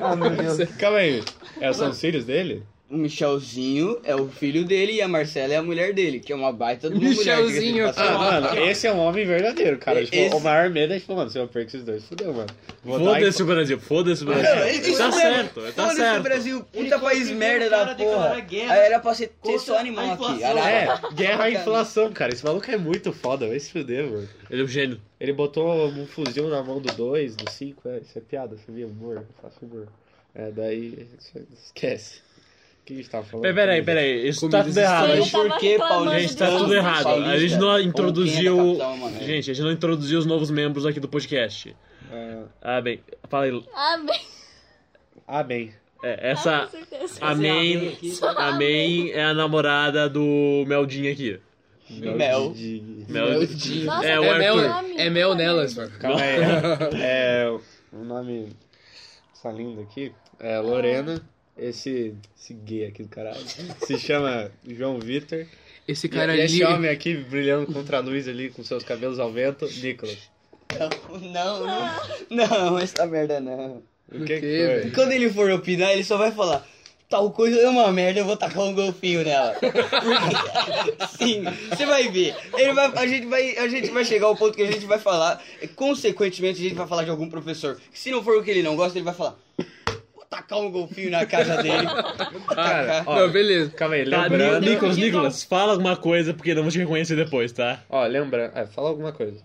[0.00, 0.70] Ah, meu Deus.
[0.72, 1.22] Calma aí.
[1.58, 2.62] É, são os filhos dele?
[2.88, 6.36] O Michelzinho é o filho dele e a Marcela é a mulher dele, que é
[6.36, 7.16] uma baita de uma mulher.
[7.18, 7.92] Michelzinho.
[7.96, 10.04] Ah, mano, esse é um homem verdadeiro, cara.
[10.04, 12.46] Tipo, Esse- O maior medo é, tipo, mano, se eu perco esses dois, fudeu, mano.
[12.84, 14.68] Foda-se o Brasil, foda-se o Brasil.
[14.68, 15.20] isso Tá mesmo.
[15.20, 16.22] certo, tá Foda-se o certo.
[16.22, 18.40] Brasil, puta país o merda da porra.
[18.40, 20.44] guerra Aí era pra ser, ter só animal aqui.
[20.44, 22.32] É, guerra à inflação, cara.
[22.32, 24.28] Esse maluco é muito foda, vai se fuder, mano.
[24.48, 25.00] Ele é um gênio.
[25.18, 28.86] Ele botou um fuzil na mão do 2, do 5, é, isso é piada, sabia?
[28.86, 29.88] Humor, eu faço humor.
[30.32, 31.04] É, daí,
[31.52, 32.24] esquece.
[32.86, 33.42] O que a gente tava falando?
[33.42, 34.28] Peraí, peraí, peraí.
[34.28, 35.08] Isso tá tudo errado.
[35.08, 36.20] Mas por que Paulista?
[36.20, 37.08] Gente, tá do- tudo errado.
[37.08, 38.78] A gente não é introduziu.
[39.20, 41.74] Gente, a gente não introduziu os novos membros aqui do podcast.
[42.12, 43.00] É, Ah, bem.
[43.28, 43.64] Fala aí.
[43.74, 44.20] Ah, bem.
[45.26, 45.74] ah, bem.
[46.04, 46.58] É, Ah, essa.
[46.60, 47.18] com certeza.
[47.20, 47.98] A May,
[48.36, 51.40] a May é a namorada do Meldinho aqui.
[51.90, 52.54] Mel.
[53.08, 53.28] Mel.
[54.04, 54.84] É, o Arthur.
[54.96, 55.90] é mel nelas, mano.
[55.98, 56.36] Calma aí.
[57.02, 57.52] É,
[57.92, 58.50] o nome.
[59.34, 61.20] Essa linda aqui é Lorena.
[61.58, 63.40] Esse, esse gay aqui do caralho.
[63.86, 65.46] Se chama João Vitor.
[65.88, 66.74] Esse E, cara e esse ali.
[66.74, 70.18] homem aqui brilhando contra a luz ali com seus cabelos ao vento, Nicolas.
[70.78, 71.96] Não, não,
[72.30, 73.82] não, essa merda não.
[74.12, 74.90] O que, quê, que foi?
[74.90, 76.66] Quando ele for opinar, ele só vai falar.
[77.08, 79.54] Tal coisa é uma merda, eu vou tacar um golfinho nela.
[79.54, 79.78] Porque-
[81.16, 82.34] Sim, você vai ver.
[82.58, 84.98] Ele vai, a, gente vai, a gente vai chegar ao ponto que a gente vai
[84.98, 85.40] falar.
[85.76, 87.80] Consequentemente, a gente vai falar de algum professor.
[87.92, 89.38] Se não for o que ele não gosta, ele vai falar.
[90.36, 91.86] Tacar um golfinho na casa dele.
[92.54, 93.70] Cara, ó, Não, beleza.
[93.70, 94.60] Calma aí, Tá, lembrando.
[94.60, 97.80] Ni- Nicolas, Nicolas, fala alguma coisa porque não vou te reconhecer depois, tá?
[97.88, 98.56] Ó, lembrando.
[98.56, 99.40] É, fala alguma coisa.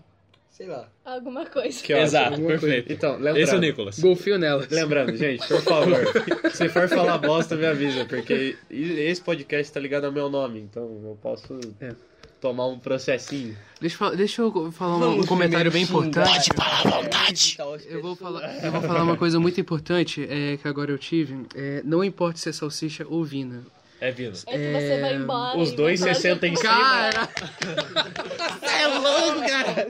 [0.50, 0.86] Sei lá.
[1.04, 1.82] Alguma coisa.
[1.82, 1.92] Que.
[1.94, 2.92] Exato, alguma perfeito.
[2.92, 3.38] Então, lembrando.
[3.38, 3.98] Esse é o Nicolas.
[3.98, 4.68] Golfinho nelas.
[4.68, 5.96] Lembrando, gente, por favor,
[6.52, 10.82] se for falar bosta, me avisa, porque esse podcast tá ligado ao meu nome, então
[10.82, 11.92] eu posso É.
[12.42, 13.56] tomar um processinho.
[13.80, 16.50] Deixa, eu falar- deixa eu falar um, um comentário bem importante.
[16.54, 17.56] falar à vontade.
[17.88, 21.46] Eu vou falar, eu vou falar uma coisa muito importante é, que agora eu tive.
[21.54, 23.62] É, não importa se é salsicha ou vina.
[24.02, 24.32] É Vina.
[24.48, 25.56] É que você vai embora.
[25.56, 26.68] Os dois se sentam em cima.
[26.68, 27.28] Cara!
[28.62, 29.88] É louco, cara.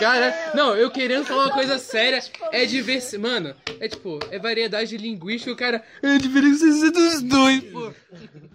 [0.00, 3.22] Cara, não, eu querendo falar uma coisa séria, é diversidade.
[3.22, 5.84] Mano, é tipo, é variedade linguística, o cara.
[6.02, 7.92] É diferença dos dois, pô.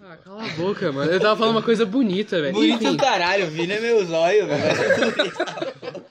[0.02, 1.10] Ah, cala a boca, mano.
[1.10, 2.52] Eu tava falando uma coisa bonita, velho.
[2.52, 2.94] Bonito Enfim.
[2.94, 6.04] o caralho, Vina é meu zóio, velho.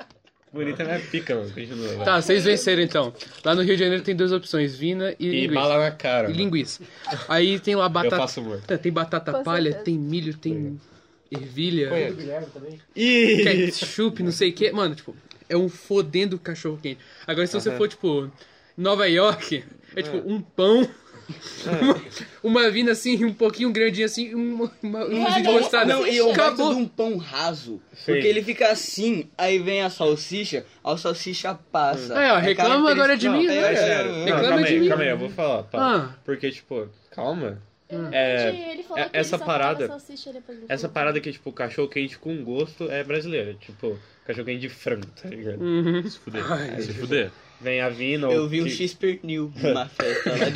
[0.56, 1.52] Bonita é minha pica, mano.
[1.52, 2.06] Continua.
[2.06, 3.14] Tá, vocês venceram então.
[3.44, 5.54] Lá no Rio de Janeiro tem duas opções, vina e, E linguiça.
[5.54, 6.28] bala na cara.
[6.28, 6.38] E mano.
[6.44, 6.82] linguiça.
[7.28, 8.16] Aí tem lá batata.
[8.16, 8.62] faço humor.
[8.66, 9.84] Tá, Tem batata Com palha, certeza.
[9.84, 10.80] tem milho, tem
[11.30, 11.92] ervilha,
[12.96, 13.44] Ih!
[13.44, 14.72] ketchup, não sei o que.
[14.72, 15.14] Mano, tipo,
[15.50, 17.00] é um fodendo cachorro quente.
[17.28, 18.32] Agora, se você for, tipo,
[18.78, 19.62] Nova York,
[19.96, 20.88] é tipo um pão.
[22.44, 25.86] uma vina assim, um pouquinho grandinho assim, uma, uma, uma Olha, gostada.
[25.94, 26.74] Não, e eu gosto Acabou.
[26.74, 27.82] de um pão raso.
[28.06, 32.14] Porque ele fica assim, aí vem a salsicha, a salsicha passa.
[32.14, 33.76] É, ó, É reclama agora de Não, mim, é né?
[33.76, 34.12] sério.
[34.12, 34.88] Não, Reclama calma de aí, mim.
[34.88, 35.64] calma aí, eu vou falar.
[35.64, 35.80] pá.
[35.80, 36.16] Ah.
[36.24, 37.62] Porque, tipo, calma.
[37.88, 39.98] Ele É, falou é- que essa parada-
[40.68, 43.54] essa parada que, tipo, cachorro quente com gosto é brasileira.
[43.54, 45.62] Tipo, cachorro quente de frango, tá ligado?
[45.62, 46.10] Uhum.
[46.10, 46.44] Se fuder.
[46.82, 47.32] Se fuder.
[47.62, 50.54] Vem a vina Eu vi um que- X pernil numa festa lá de,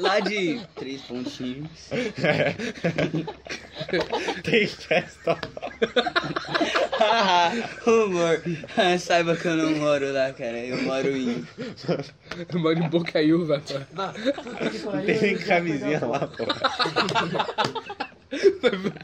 [0.00, 1.88] lá de três pontinhos.
[4.42, 5.38] Tem festa.
[6.98, 7.52] Haha,
[7.86, 8.42] humor.
[8.76, 10.58] Ah, Saiba que eu não moro lá, cara.
[10.58, 11.46] Eu moro em.
[12.52, 13.74] Eu moro em Bocaiúva, pô.
[15.06, 16.44] Tem nem camisinha lá, pô.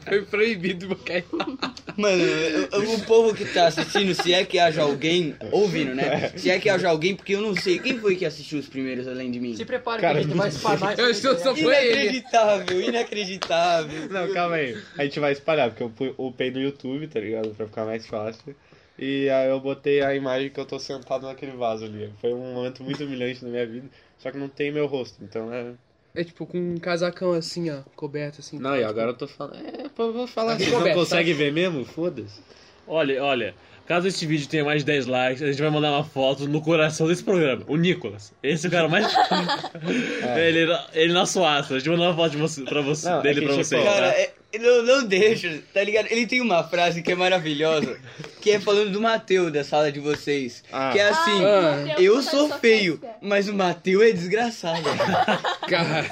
[0.05, 1.73] Foi proibido Bocaiúva.
[1.97, 6.31] Mano, eu- eu- o povo que tá assistindo, se é que haja alguém, ouvindo, né?
[6.35, 9.07] Se é que haja alguém, porque eu não sei quem foi que assistiu os primeiros
[9.07, 9.55] além de mim.
[9.55, 11.93] Se prepare, Cara, que a gente vai spamar Eu isso só, foi ele.
[12.01, 14.09] Inacreditável, inacreditável.
[14.09, 14.77] Não, calma aí.
[14.97, 17.49] A gente vai espalhar, porque eu upei no YouTube, tá ligado?
[17.55, 18.55] Pra ficar mais fácil.
[18.97, 22.11] E aí eu botei a imagem que eu tô sentado naquele vaso ali.
[22.21, 23.87] Foi um momento muito humilhante na minha vida.
[24.17, 25.73] Só que não tem meu rosto, então é.
[26.15, 28.57] É tipo com um casacão assim, ó, coberto assim.
[28.57, 29.57] Não, e agora eu tô falando.
[29.57, 30.71] É, pô, eu vou falar assim.
[30.71, 31.37] Não consegue tá?
[31.37, 31.85] ver mesmo?
[31.85, 32.41] Foda-se.
[32.87, 33.55] Olha, olha.
[33.85, 36.59] Caso esse vídeo tenha mais de 10 likes, a gente vai mandar uma foto no
[36.59, 37.63] coração desse programa.
[37.67, 38.33] O Nicolas.
[38.41, 39.05] Esse é o cara mais.
[40.37, 41.75] ele, ele na suaça.
[41.75, 43.55] A gente vai mandar uma foto de você, pra você, Não, é dele que, pra
[43.55, 43.83] tipo, vocês.
[43.83, 44.19] Cara, tá?
[44.19, 46.07] é, não, não deixa, tá ligado?
[46.09, 47.97] Ele tem uma frase que é maravilhosa,
[48.41, 50.63] que é falando do Mateu da sala de vocês.
[50.71, 50.89] Ah.
[50.91, 51.83] Que é assim, Ah.
[51.87, 54.83] Mateus, eu sou feio, mas o Mateu é desgraçado.
[55.67, 56.05] Cara,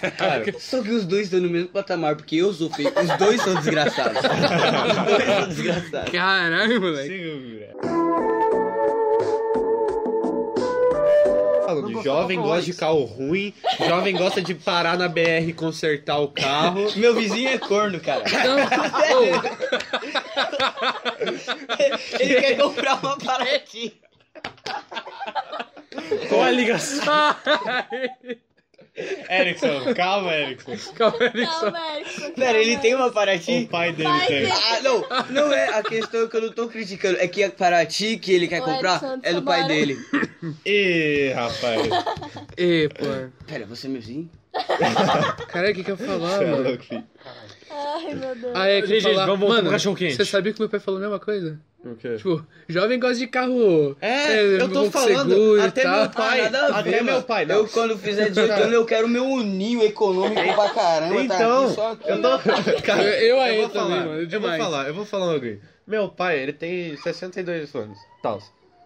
[0.60, 3.56] Só que os dois estão no mesmo patamar, porque eu sou feio, os dois são
[3.56, 4.20] desgraçados.
[4.24, 6.12] Os dois são desgraçados.
[6.12, 7.08] caralho, moleque.
[7.10, 7.74] Segura.
[11.82, 13.54] Falando, jovem gosta de carro ruim,
[13.88, 16.88] jovem gosta de parar na BR e consertar o carro.
[16.96, 18.24] Meu vizinho é corno, cara.
[22.20, 23.92] Ele quer comprar uma paletinha.
[26.30, 27.04] Qual a ligação?
[28.96, 30.94] Erickson, calma, Erickson.
[30.94, 32.32] Calma Erickson.
[32.36, 33.68] Pera, ele tem uma O Paraty?
[33.72, 34.40] pai dele Pai tem.
[34.42, 34.52] dele.
[34.52, 38.18] Ah, não, não é a questão que eu não tô criticando, é que a Paraty
[38.18, 39.98] que ele quer O comprar Edson é do pai dele.
[40.66, 41.82] Ih, rapaz.
[42.58, 43.06] Ê, pô.
[43.48, 44.30] Pera, você é meu vizinho?
[45.48, 46.80] Caralho, o que que eu ia falar, é mano?
[47.76, 48.54] Ai, meu Deus.
[48.56, 49.26] Ah, é que eu ia Gente, falar...
[49.26, 50.16] vamos voltar Mano, pro cachorro-quente.
[50.16, 51.60] você sabia que meu pai falou a mesma coisa?
[51.84, 52.16] O quê?
[52.16, 53.98] Tipo, jovem gosta de carro...
[54.00, 56.02] É, eu tô falando, até tal.
[56.02, 57.26] meu pai- Ah, nada a até ver, meu mano.
[57.26, 57.56] pai, não.
[57.56, 61.16] Eu, quando fizer 18 anos, eu quero meu uninho econômico pra caramba.
[61.16, 62.10] tá Então, aqui, só aqui.
[62.10, 62.40] eu tô.
[62.86, 64.64] Cara, Eu- eu aí vou também, falar, mano, Eu vou demais.
[64.64, 65.62] falar, eu vou falar um bagulho.
[65.86, 68.40] Meu pai, ele tem 62 anos, tal.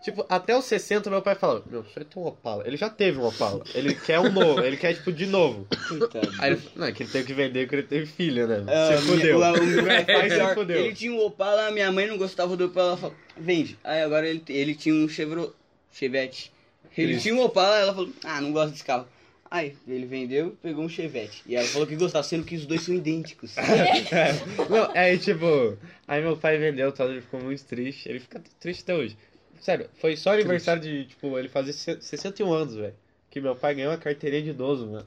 [0.08, 2.64] Tipo, até os 60, meu pai fala: Meu, você tem um Opala.
[2.66, 3.62] Ele já teve um Opala.
[3.76, 5.68] Ele quer um novo, ele quer, tipo, de novo.
[5.90, 6.32] Coitado.
[6.40, 8.64] Aí ele não, é que ele teve que vender porque ele teve filha, né?
[8.74, 9.38] Ah, se fudeu.
[9.38, 10.78] minha- o- o meu pai se fudeu.
[10.78, 13.78] Ele tinha um Opala, minha mãe não gostava do Opala, ela falou, vende.
[13.84, 15.52] Aí agora ele, ele tinha um Chevrolet,
[15.92, 16.54] Chevette.
[16.98, 17.24] Ele Isso.
[17.24, 19.06] tinha um Opala, ela falou, ah, não gosto desse carro.
[19.52, 21.44] Aí ele vendeu, pegou um Chevette.
[21.46, 23.56] E ela falou que gostava, sendo que os dois são idênticos.
[24.70, 28.10] Não, aí tipo, aí meu pai vendeu, tal, ele ficou muito triste.
[28.10, 29.18] Ele fica triste até hoje.
[29.60, 32.94] Sério, foi só aniversário de, tipo, ele fazer se- 61 anos, velho.
[33.30, 35.06] Que meu pai ganhou uma carteirinha de idoso, mano.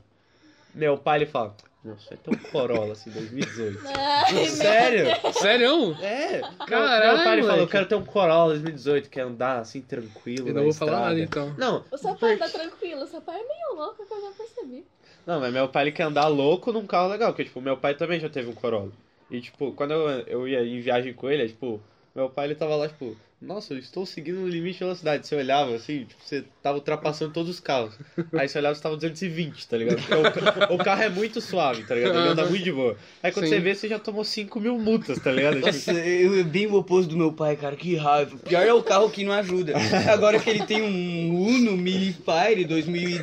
[0.74, 3.80] Meu pai, ele fala, você tem um Corolla, assim, 2018.
[3.86, 5.06] Ai, Sério?
[5.32, 5.96] Sério?
[6.00, 6.40] É.
[6.66, 10.48] Caralho, meu pai, ele falou, eu quero ter um Corolla 2018, quer andar, assim, tranquilo
[10.48, 11.08] Eu não vou falar estrada.
[11.08, 11.54] nada, então.
[11.56, 14.30] Não, O seu pai tá tranquilo, o seu pai é meio louco, que eu já
[14.32, 14.84] percebi.
[15.26, 17.94] Não, mas meu pai ele quer andar louco num carro legal, porque, tipo, meu pai
[17.94, 18.92] também já teve um Corolla.
[19.30, 21.80] E, tipo, quando eu, eu ia em viagem com ele, é, tipo,
[22.14, 25.26] meu pai ele tava lá, tipo, nossa, eu estou seguindo o limite de velocidade.
[25.26, 27.94] Você olhava, assim, tipo, você tava ultrapassando todos os carros.
[28.34, 30.02] Aí você olhava, você tava 220, tá ligado?
[30.02, 32.18] Porque o, o carro é muito suave, tá ligado?
[32.18, 32.98] Ele anda muito de boa.
[33.22, 33.52] Aí quando Sim.
[33.52, 35.54] você vê, você já tomou 5 mil multas, tá ligado?
[35.54, 38.36] Tipo, Nossa, eu é bem o oposto do meu pai, cara, que raiva.
[38.46, 39.72] Pior é o carro que não ajuda.
[40.12, 43.18] Agora que ele tem um Uno Mini Fire 2000 e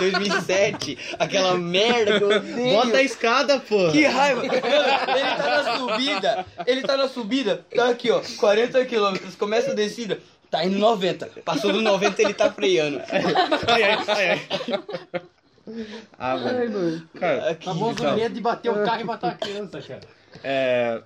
[0.00, 2.72] 2007, aquela merda que eu odeio.
[2.72, 3.92] bota a escada, porra!
[3.92, 4.42] Que raiva!
[4.44, 4.60] Ele
[5.36, 10.18] tá na subida, ele tá na subida, tá aqui ó, 40 km, começa a descida,
[10.50, 11.30] Tá indo 90.
[11.44, 13.00] Passou do 90 ele tá freando.
[13.66, 14.82] Ai, ai, ai, ai.
[16.18, 17.08] Ah, mano.
[17.18, 18.14] Cara, Aqui, Famoso Então.
[18.16, 20.00] medo de bater o carro e matar a criança, cara.
[20.44, 21.02] É.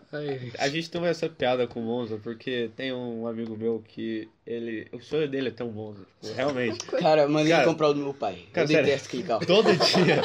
[0.59, 4.87] A gente tem essa piada com o Monza porque tem um amigo meu que ele.
[4.92, 6.01] O sonho dele é ter um Monza.
[6.22, 6.79] Tipo, realmente.
[6.99, 8.38] Cara, manda ele Cara, comprar o do meu pai.
[8.53, 9.46] cara, eu detesto aquele carro.
[9.46, 10.22] Todo dia,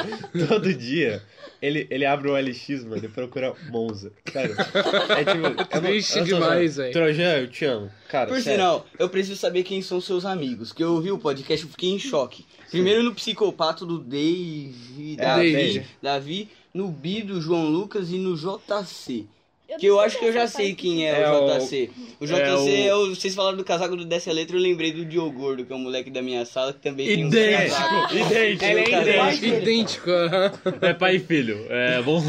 [0.48, 1.22] todo dia,
[1.62, 4.12] ele, ele abre o LX, mano, e procura Monza.
[4.32, 4.56] Sério.
[5.18, 5.38] É tipo.
[5.48, 6.92] eu não- Triste eu tô demais, zoando.
[6.92, 6.94] velho.
[6.94, 7.92] Trojan, eu te amo.
[8.10, 8.60] Cara, Por sério.
[8.60, 10.72] sinal, eu preciso saber quem são seus amigos.
[10.74, 12.46] Que eu ouvi o podcast e fiquei em choque.
[12.70, 15.86] Primeiro no psicopato do Dave, É, Davi, Dave.
[16.02, 19.26] Davi, no Bi do João Lucas e no JC.
[19.70, 21.90] Eu Que eu acho que eu já sei quem é, É o o- JC.
[22.20, 23.16] O JC é é o- o...
[23.16, 25.76] Vocês falaram do casaco do Desce a Letra, eu lembrei do Diogo Gordo, que é
[25.76, 28.14] um moleque da minha sala que também tem um casaco.
[28.14, 28.66] Idêntico, idêntico.
[28.66, 29.46] Ele é idêntico.
[29.46, 30.10] idêntico.
[30.82, 31.66] É pai e filho.
[31.70, 32.26] É, vamos.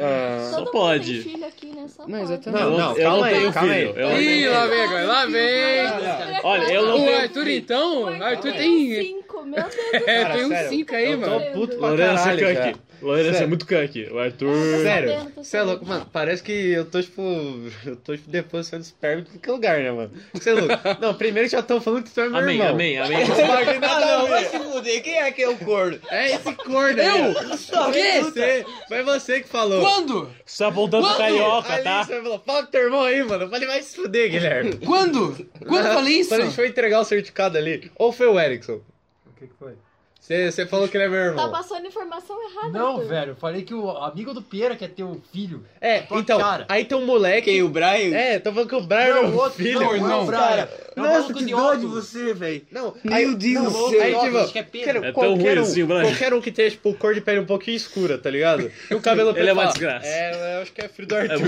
[0.00, 1.22] Ah, Só pode.
[1.22, 1.86] tem filho aqui, né?
[1.88, 2.32] Só Não, pode.
[2.32, 2.62] exatamente.
[2.62, 3.94] Não, Eu não, eu calma não aí, tenho calma filho.
[3.96, 4.02] aí.
[4.02, 6.40] Eu Ih, lá vem agora, lá vem.
[6.44, 9.02] Olha, eu não O tenho Arthur, então, O Arthur tem tem...
[9.02, 11.52] cinco, meu Deus do É, Cara, tem uns sério, 5 aí, eu tô mano.
[11.52, 12.74] puto pra Lourenço caralho, é cara.
[13.00, 13.48] Lourenço é Sério.
[13.48, 14.08] muito cuck.
[14.12, 14.54] O Arthur.
[14.82, 16.06] Sério, sabendo, tô você é louco, mano.
[16.12, 17.22] Parece que eu tô, tipo.
[17.86, 20.10] Eu tô tipo, depositando esperma em qualquer lugar, né, mano?
[20.32, 20.74] Você é louco.
[21.00, 22.70] Não, primeiro já estão falando que tu é meu Amém, irmão.
[22.70, 23.18] amém, amém.
[23.82, 25.02] Ah, não, vai se fuder.
[25.02, 25.98] Quem é que é o corno?
[26.10, 27.06] É esse corno aí.
[27.06, 27.30] Eu?
[27.52, 27.56] ó.
[27.56, 29.80] Só Foi você, foi você que falou.
[29.80, 30.30] Quando?
[30.44, 32.04] Você tá apontando carioca, Ali tá?
[32.04, 33.44] você falou, fala com teu irmão aí, mano.
[33.44, 34.76] Eu falei, vai se fuder, Guilherme.
[34.84, 35.48] Quando?
[35.66, 36.30] Quando eu falei isso?
[36.30, 37.90] Quando a gente foi entregar o certificado ali.
[37.96, 38.80] Ou foi o Erickson?
[39.26, 39.74] O que, que foi?
[40.20, 41.50] Você, falou que ele é meu Tá irmão.
[41.50, 42.78] passando informação errada.
[42.78, 43.08] Não, Arthur.
[43.08, 45.64] velho, eu falei que o amigo do Pieira quer ter um filho.
[45.80, 46.66] É, então, cara.
[46.68, 47.50] aí tem um moleque.
[47.50, 48.14] Quem, o Brian?
[48.14, 49.80] É, tô falando que o Brian é Não, meu outro, filho.
[49.80, 50.70] não, não, não, cara.
[50.94, 52.60] É um Nossa, que de dó de você, velho.
[52.70, 54.02] Não, Meu aí, Deus não, do céu.
[54.02, 56.02] Aí, tipo, Acho que é quero- É tão qualquer, ruim um, assim, Brian.
[56.02, 58.70] qualquer um que tenha, tipo, cor de pele um pouquinho escura, tá ligado?
[58.90, 60.06] E o cabelo Ele é uma desgraça.
[60.06, 61.46] É, eu acho que é filho do Arthur.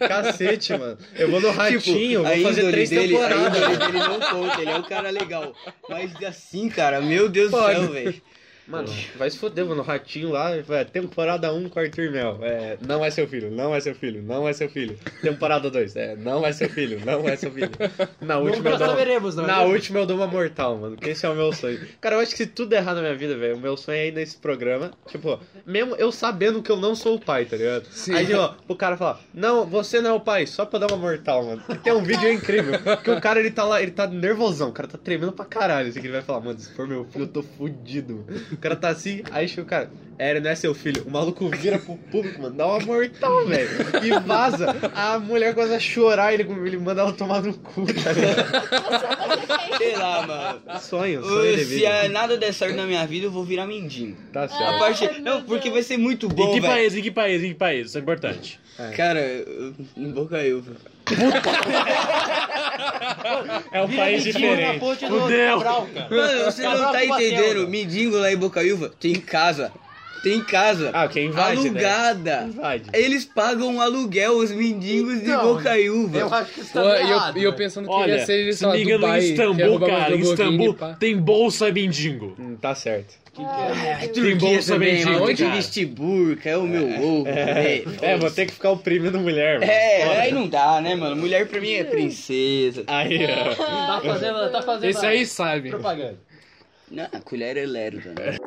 [0.00, 0.98] É Cacete, mano.
[1.16, 3.78] Eu vou no ratinho, Tipo, a vou fazer três temporadas.
[3.78, 5.52] dele não conta, ele é um cara legal.
[5.88, 7.73] Mas assim, cara, meu Deus do Pode.
[7.74, 8.22] Céu, velho.
[8.66, 12.38] Mano, vai se foder, vou no ratinho lá, vai, temporada 1 com Arthur Mel.
[12.40, 14.98] É, não é seu filho, não é seu filho, não é seu filho.
[15.20, 17.70] Temporada 2, é, não é seu filho, não é seu filho.
[18.22, 21.28] Na última eu dou, é na última eu dou uma mortal, mano, que esse é
[21.28, 21.78] o meu sonho.
[22.00, 24.08] Cara, eu acho que se tudo errar na minha vida, velho, o meu sonho é
[24.08, 27.86] ir nesse programa, tipo, mesmo eu sabendo que eu não sou o pai, tá ligado?
[27.90, 28.14] Sim.
[28.14, 30.96] Aí, ó, o cara fala, não, você não é o pai, só pra dar uma
[30.96, 31.62] mortal, mano.
[31.62, 34.72] Que tem um vídeo incrível, que o cara, ele tá lá, ele tá nervosão, o
[34.72, 37.24] cara tá tremendo pra caralho, assim, que ele vai falar, mano, se for meu filho,
[37.24, 38.24] eu tô fudido.
[38.54, 41.02] Mano." O cara tá assim, aí chega o cara, é, não é seu filho.
[41.06, 43.68] O maluco vira pro público, mano, dá uma mortal, velho.
[44.04, 44.74] E vaza.
[44.94, 49.78] A mulher começa a chorar, ele, ele manda ela tomar no cu, tá ligado?
[49.78, 50.80] Sei lá, mano.
[50.80, 54.16] Sonho, sonho Se ah, nada der certo na minha vida, eu vou virar mendigo.
[54.32, 54.78] Tá A certo.
[54.78, 55.04] parte...
[55.06, 56.72] Ai, Não, porque vai ser muito Em bom, que velho.
[56.72, 57.88] país, em que país, em que país?
[57.88, 58.60] Isso é importante.
[58.96, 60.12] Cara, eu- em
[61.04, 61.84] Bocaiúva.
[63.72, 64.78] É um Vira país diferente.
[64.80, 65.58] Fudeu.
[65.58, 65.88] Cabral.
[66.10, 67.56] Mano, você não tá do Batel, entendendo.
[67.58, 67.68] mano.
[67.68, 69.72] Mendigo lá em Bocaiúva tem casa.
[70.22, 70.90] Tem casa.
[70.94, 71.68] Ah, quem invade, né?
[71.68, 72.44] alugada.
[72.48, 72.84] Invade.
[72.94, 76.16] Eles pagam aluguel, os mendigos de Então, Bocaiúva.
[76.18, 77.36] Eu acho que isso Pô, tá e eu, errado.
[77.38, 77.56] e eu velho.
[77.62, 80.14] pensando que Olha, ia ser, se sei não lá, me engano, Dubai, que Istambul, cara,
[80.16, 82.34] Istambul tem bolsa mendigo.
[82.38, 83.23] Hum, tá certo.
[83.42, 84.12] Deus.
[84.12, 85.24] Turquia bolsa também, mendigo, mano.
[85.24, 87.96] Onde vestir burca, é o meu ovo, velho.
[88.00, 89.70] É, vou ter que ficar oprimindo mulher, mano.
[89.70, 91.16] É, aí não dá, né, mano?
[91.16, 92.84] Mulher pra mim é princesa.
[92.86, 93.54] Aí, ó.
[93.54, 95.70] Tá fazendo, tá fazendo Esse aí sabe.
[95.70, 96.18] propaganda.
[96.90, 98.38] Não, a colher é lero também.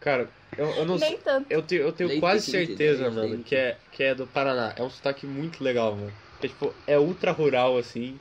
[0.00, 1.18] Cara, eu, eu não sei.
[1.50, 4.26] Eu tenho, eu tenho Leite, quase leite, certeza, leite, mano, que é, que é do
[4.26, 4.72] Paraná.
[4.76, 6.12] É um sotaque muito legal, mano.
[6.40, 8.18] Que, tipo, é ultra rural, assim.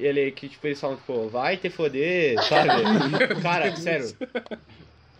[0.00, 2.70] E ele, que, tipo, eles falam, tipo, vai te foder, sabe?
[3.42, 4.16] Cara, sério.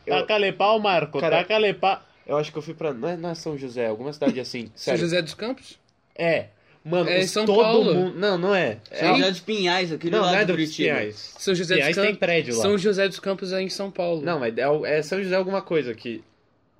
[0.07, 1.21] Eu, Taca-lhe pau, Marco.
[1.21, 2.01] Cara- Taca-lhe pau.
[2.27, 2.93] eu acho que eu fui pra.
[2.95, 4.71] Não é, não é São José, alguma cidade assim.
[4.75, 4.97] São.
[4.97, 5.79] José dos Campos?
[6.16, 6.47] É.
[6.83, 7.95] Mano, É todo Paulo.
[7.95, 8.19] mundo.
[8.19, 8.79] Não, não é.
[8.90, 10.95] é São José dos Pinhais, aqui não, lado não é do Curitiba.
[10.95, 11.35] Pinhais.
[11.38, 12.27] São José Pinhais dos tem Campos.
[12.27, 12.62] prédio lá.
[12.62, 14.23] São José dos Campos é em São Paulo.
[14.23, 14.62] Não, mas é,
[14.99, 16.25] é São José alguma coisa aqui.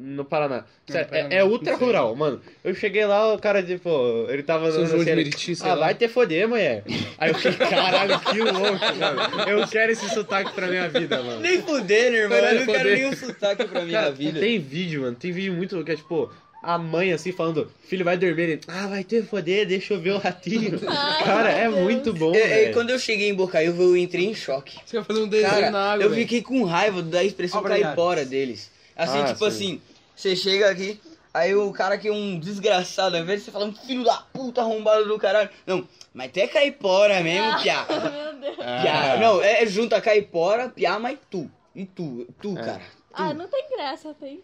[0.02, 0.64] No Paraná.
[0.88, 2.40] Sério, Paraná, é, é ultra rural, mano.
[2.64, 3.90] Eu cheguei lá, o cara, tipo,
[4.30, 5.86] ele tava andando de Meriti, sei Ah, lá.
[5.86, 6.82] vai ter foder, mulher.
[7.18, 9.42] Aí eu fiquei, caralho, que louco, mano.
[9.46, 11.40] Eu quero esse sotaque pra minha vida, mano.
[11.40, 12.40] Nem fuder, irmão.
[12.40, 12.96] Vai Eu não quero foder.
[12.98, 14.40] nenhum sotaque pra minha Cara, vida.
[14.40, 15.16] tem vídeo, mano.
[15.16, 16.30] Tem vídeo muito que é tipo.
[16.62, 20.10] A mãe assim falando, filho vai dormir, ele, ah, vai ter foder, deixa eu ver
[20.12, 20.78] o ratinho.
[20.86, 21.80] Ai, Cara, é Deus.
[21.80, 24.76] muito bom, É, é, quando eu cheguei em Bocaiúva, eu entrei em choque.
[24.84, 26.20] Você vai fazer um desenho Cara, na água, eu velho.
[26.20, 28.70] fiquei com raiva da expressão caipora deles.
[28.94, 29.46] Assim, Ah, tipo sim.
[29.46, 29.80] assim,
[30.20, 31.00] você chega aqui,
[31.33, 34.16] aí o cara que é um desgraçado, ao invés de você falar um filho da
[34.33, 35.48] puta arrombado do caralho.
[35.66, 37.87] Não, mas tu é caipora mesmo, piá.
[37.88, 38.56] Meu Deus.
[38.56, 39.16] Piá.
[39.20, 41.50] Não, é, é junta caipora, piá, mas tu.
[41.74, 42.62] E tu, tu, É.
[42.62, 42.83] cara.
[43.12, 44.40] Ah, não tem graça, tem.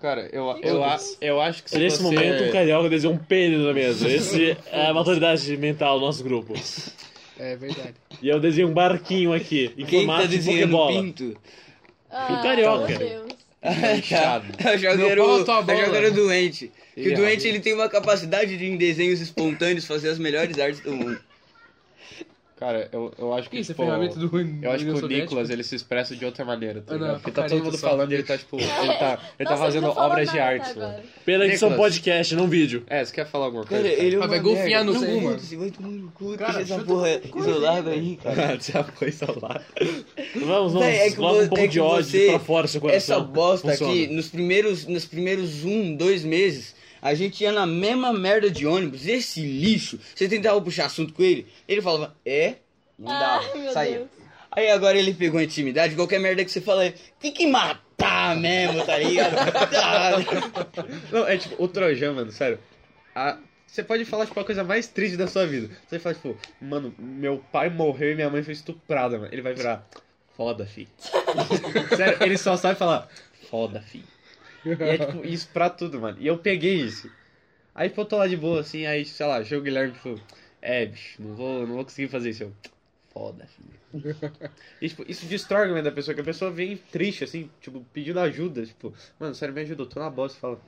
[0.00, 2.02] Cara, eu, eu, a- eu acho que se Nesse você...
[2.04, 4.08] momento, o Carioca desenhou um pênis na mesa.
[4.08, 6.54] Esse é a maturidade mental do nosso grupo.
[7.36, 7.94] É verdade.
[8.22, 10.92] E eu desenhei um barquinho aqui, em Quem tá formato de desenhando Pokébola.
[11.02, 11.36] pinto?
[12.08, 12.86] Ah, carioca.
[12.86, 13.27] Meu Deus.
[14.08, 15.84] Pau, o tua eu bola.
[15.84, 16.72] jogo era o doente.
[16.94, 20.58] Que o é doente ele tem uma capacidade de, em desenhos espontâneos, fazer as melhores
[20.58, 21.20] artes do mundo.
[22.58, 23.84] Cara, eu, eu acho que, Isso é tipo...
[23.86, 24.26] ferramenta do
[24.62, 25.06] Eu acho que o?
[25.08, 27.20] Nicolas, ele se expressa de outra maneira, tá Ah, não, ligado?
[27.22, 27.90] Porque tá todo mundo só.
[27.90, 28.56] falando e ele tá, tipo...
[28.58, 30.92] Ele tá, ele tá Nossa, fazendo obras de arte, até mano.
[30.92, 31.04] agora.
[31.24, 31.76] Pena que é Nicolas.
[31.76, 32.82] podcast, não vídeo.
[32.88, 33.82] É, você quer falar alguma coisa?
[33.84, 35.38] Cara, ele é Ah, vai golfinhar no cu, mano.
[35.38, 38.58] Você vai tomar no cu, deixa essa porra isolada aí, cara.
[38.60, 39.64] Você apoia isolado.
[40.34, 43.16] Vamos, vamos, Véi, é que um pouco é de ódio pra fora seu coração.
[43.16, 48.12] Essa bosta aqui, nos primeiros, nos primeiros um, dois meses, a gente ia na mesma
[48.12, 49.06] merda de ônibus.
[49.06, 52.56] Esse lixo, você tentava puxar assunto com ele, ele falava, é,
[52.98, 53.40] não dá,
[53.72, 53.98] saía.
[53.98, 54.08] Deus.
[54.50, 58.96] Aí agora ele pegou intimidade, qualquer merda que você fala, tem que matar mesmo, tá
[58.98, 59.36] ligado?
[61.12, 62.58] Não, é tipo, o Trojan, mano, sério.
[63.14, 65.70] A- Você pode falar, tipo, a coisa mais triste da sua vida.
[65.86, 69.28] Você fala, tipo, mano, meu pai morreu e minha mãe foi estuprada, mano.
[69.32, 69.86] Ele vai virar,
[70.36, 70.88] foda, fi.
[71.96, 73.06] sério, ele só sabe falar,
[73.50, 74.02] foda, fi.
[74.64, 76.16] E é, tipo, isso pra tudo, mano.
[76.20, 77.10] E eu peguei isso.
[77.74, 80.20] Aí, pô, eu tô lá de boa, assim, aí, sei lá, chega o Guilherme, tipo,
[80.60, 82.42] é, bicho, não vou, não vou conseguir fazer isso.
[82.42, 82.52] Eu,
[83.12, 84.16] foda, filho.
[84.80, 87.84] E, tipo, isso destrói o argumento da pessoa, que a pessoa vem triste, assim, tipo,
[87.92, 90.60] pedindo ajuda, tipo, mano, sério, me ajuda, eu tô na bosta, e fala,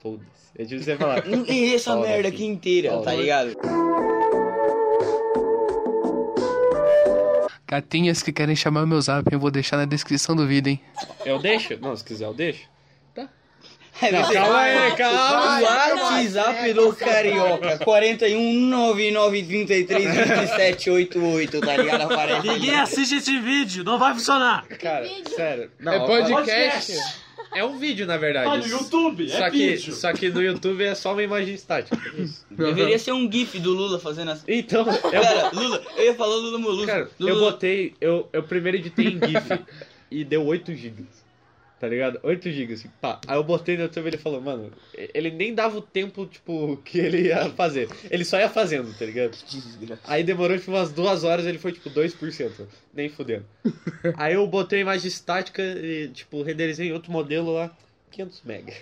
[0.00, 0.46] foda-se.
[0.56, 3.14] É tipo você falar, tem essa Foda, merda aqui inteira, tá Foda.
[3.16, 3.56] ligado?
[7.68, 10.80] Gatinhas que querem chamar o meu zap, eu vou deixar na descrição do vídeo, hein?
[11.24, 11.76] eu deixo?
[11.80, 12.68] Não, se quiser eu deixo.
[14.02, 15.58] Aí Não, calma aí, calma.
[15.60, 22.02] O WhatsApp do Carioca, 41 99 33 27 88, tá ligado?
[22.02, 22.46] Aparece.
[22.48, 24.66] Ninguém assiste esse vídeo, não vai funcionar.
[24.78, 25.70] Cara, sério.
[25.80, 26.92] Não, É ó, podcast.
[27.54, 28.50] É um vídeo, na verdade.
[28.50, 29.94] Ah, no YouTube, Só é que, vídeo.
[29.94, 31.96] só que no YouTube é só uma imagem estática.
[32.50, 34.44] Deveria ser um gif do Lula fazendo assim.
[34.46, 36.86] Então, eu, Cara, Lula, eu ia falar Lula Molusco.
[36.86, 37.52] cara, do eu Lula.
[37.52, 37.94] botei.
[37.98, 39.58] Eu, eu primeiro editei em GIF
[40.10, 41.04] e deu 8 GB.
[41.78, 42.18] Tá ligado?
[42.22, 43.20] 8 GB, assim, pá.
[43.26, 46.78] Aí eu botei no YouTube e ele falou, mano, ele nem dava o tempo, tipo,
[46.78, 47.88] que ele ia fazer.
[48.10, 49.36] Ele só ia fazendo, tá ligado?
[50.04, 52.66] Aí demorou, tipo, umas duas horas ele foi, tipo, 2%.
[52.94, 53.44] Nem fudendo.
[54.16, 57.76] Aí eu botei a imagem estática e, tipo, renderizei em outro modelo lá,
[58.10, 58.72] 500 mega.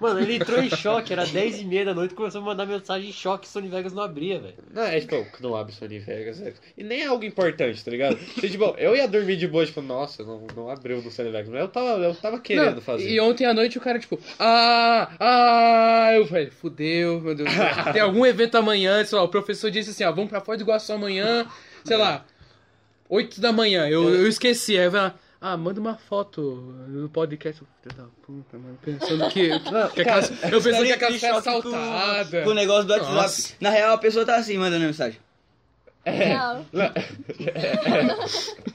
[0.00, 3.10] Mano, ele entrou em choque, era 10 e meia da noite, começou a mandar mensagem
[3.10, 4.54] em choque, Sony Vegas não abria, velho.
[4.72, 6.40] Não, é tipo, não abre Sony Vegas.
[6.40, 8.16] é- E nem é algo importante, tá ligado?
[8.16, 11.48] Porque, tipo, eu ia dormir de boa, tipo, nossa, não, não abriu no Sony Vegas.
[11.50, 13.10] Mas eu tava, eu tava querendo Não, fazer.
[13.10, 17.48] E ontem à noite o cara, tipo, ah, ah, eu falei, fudeu, meu Deus.
[17.92, 20.62] Tem algum evento amanhã, sei lá, o professor disse assim, ó, vamos pra Foz do
[20.64, 21.46] Iguaçu amanhã,
[21.84, 22.24] sei lá,
[23.08, 26.42] 8 da manhã, eu, eu esqueci, aí eu falei, ah, manda uma foto
[26.88, 27.62] no podcast.
[27.82, 29.48] Filho da puta, mano, pensando que,
[29.94, 32.42] que a casa, eu pensando que a casa foi assaltada.
[32.42, 33.14] Com o negócio do WhatsApp.
[33.14, 33.54] Nossa.
[33.60, 35.18] Na real, a pessoa tá assim, mandando mensagem.
[36.06, 36.66] Não.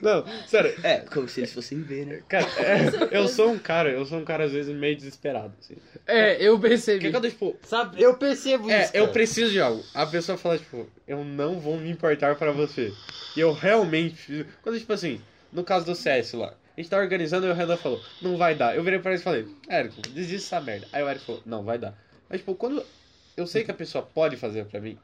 [0.00, 2.22] Não, sério, É, como se eles fossem ver, né?
[2.28, 5.76] cara, é, eu sou um cara, eu sou um cara às vezes meio desesperado, assim.
[6.06, 7.10] É, eu Porque percebi.
[7.10, 8.90] quando, tipo, Sabe, eu percebo é, isso.
[8.94, 9.12] eu cara.
[9.12, 9.84] preciso de algo.
[9.92, 12.90] A pessoa fala, tipo, eu não vou me importar pra você.
[13.36, 14.46] E eu realmente.
[14.62, 15.20] Quando, tipo assim,
[15.56, 18.54] no caso do CS lá, a gente tá organizando e o Renan falou, não vai
[18.54, 18.76] dar.
[18.76, 20.86] Eu virei pra ele e falei, Érico, desiste dessa merda.
[20.92, 21.98] Aí o Érico falou, não, vai dar.
[22.28, 22.84] Mas, tipo, quando
[23.36, 24.98] eu sei que a pessoa pode fazer pra mim,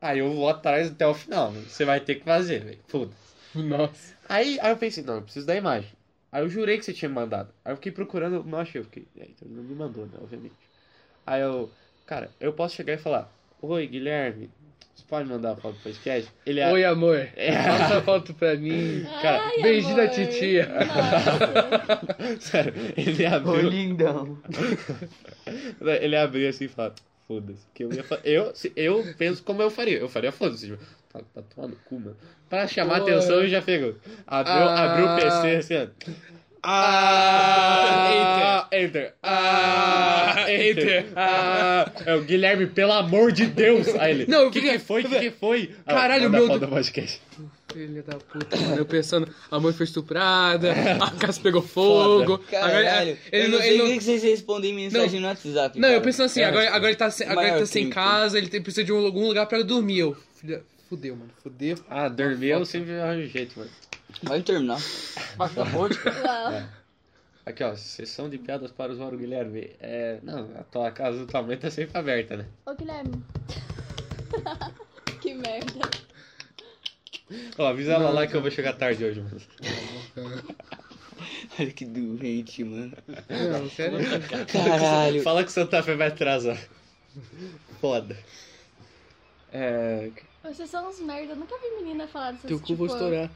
[0.00, 1.50] aí eu vou atrás até o final.
[1.50, 1.62] né?
[1.66, 2.78] Você vai ter que fazer, velho.
[2.86, 3.36] Foda-se.
[3.54, 4.14] Nossa.
[4.28, 5.90] Aí, aí eu pensei, não, eu preciso da imagem.
[6.30, 7.54] Aí eu jurei que você tinha mandado.
[7.64, 8.80] Aí eu fiquei procurando, não achei.
[8.80, 10.54] Eu fiquei, é, então não me mandou, né, obviamente.
[11.26, 11.72] Aí eu,
[12.04, 13.32] cara, eu posso chegar e falar,
[13.62, 14.50] oi, Guilherme,
[14.96, 16.30] você pode mandar a foto do podcast?
[16.46, 16.72] Ele é.
[16.72, 17.28] Oi, amor.
[17.36, 17.50] É.
[17.68, 19.04] Manda foto pra mim.
[19.22, 20.14] Cara, Ai, beijinho da amor.
[20.14, 20.68] titia.
[20.68, 22.40] Nossa.
[22.40, 23.68] sério, ele Ô, abriu.
[23.68, 24.38] lindão.
[26.00, 26.92] Ele abriu assim e falou,
[27.28, 27.66] foda-se.
[27.74, 29.98] Que eu ia fa- eu, eu penso como eu faria.
[29.98, 30.66] Eu faria foda-se.
[30.70, 30.82] Tipo,
[31.12, 32.16] tá, tá tomando cu, mano.
[32.48, 33.02] Pra chamar Pô.
[33.08, 33.94] atenção, eu já pegou.
[34.26, 34.92] Abriu, Ah.
[34.92, 35.86] abriu o PC assim, ó.
[36.68, 39.14] Ah, enter.
[39.22, 41.06] Ah, enter.
[41.14, 43.88] Ah, é o Guilherme, pelo amor de Deus.
[43.98, 45.02] Aí ele, Não, o que, que foi?
[45.02, 45.70] O que, que foi?
[45.86, 46.70] Ah, Caralho, meu foto Deus.
[46.70, 47.22] do podcast.
[47.72, 48.76] Filha da puta, mano.
[48.78, 52.38] Eu pensando, a mãe foi estuprada, a casa pegou fogo.
[52.50, 52.88] Caralho.
[52.88, 55.78] Agora, ele eu não, não ele sei não, o que vocês respondem mensagem no WhatsApp.
[55.78, 56.04] não, eu cara.
[56.04, 58.92] pensando assim, agora, agora ele tá, sem, agora ele tá sem casa, ele precisa de
[58.92, 59.98] um, algum lugar pra dormir.
[59.98, 61.76] Eu, filha, fudeu, mano, fudeu.
[61.88, 63.70] Ah, dormir eu sempre arranjo jeito, mano.
[64.22, 64.78] Vai terminar.
[65.38, 65.88] Uau.
[67.44, 69.70] Aqui, ó, sessão de piadas para o usuário Guilherme.
[69.80, 72.46] É, não, a tua casa do tua mãe tá sempre aberta, né?
[72.66, 73.22] Ô, Guilherme.
[75.22, 75.88] que merda.
[77.58, 79.40] Ó, avisa ela lá que eu vou chegar tarde hoje, mano.
[81.58, 82.96] Olha que doente, mano.
[83.06, 83.98] Não, sério.
[84.52, 85.22] Caralho.
[85.22, 86.58] Fala que Santa Fé vai atrasar.
[87.80, 88.16] Foda.
[89.52, 90.10] É.
[90.44, 91.32] Vocês são uns merda.
[91.32, 92.78] Eu nunca vi menina falar dessas Teu cu tipo...
[92.78, 93.30] vou estourar.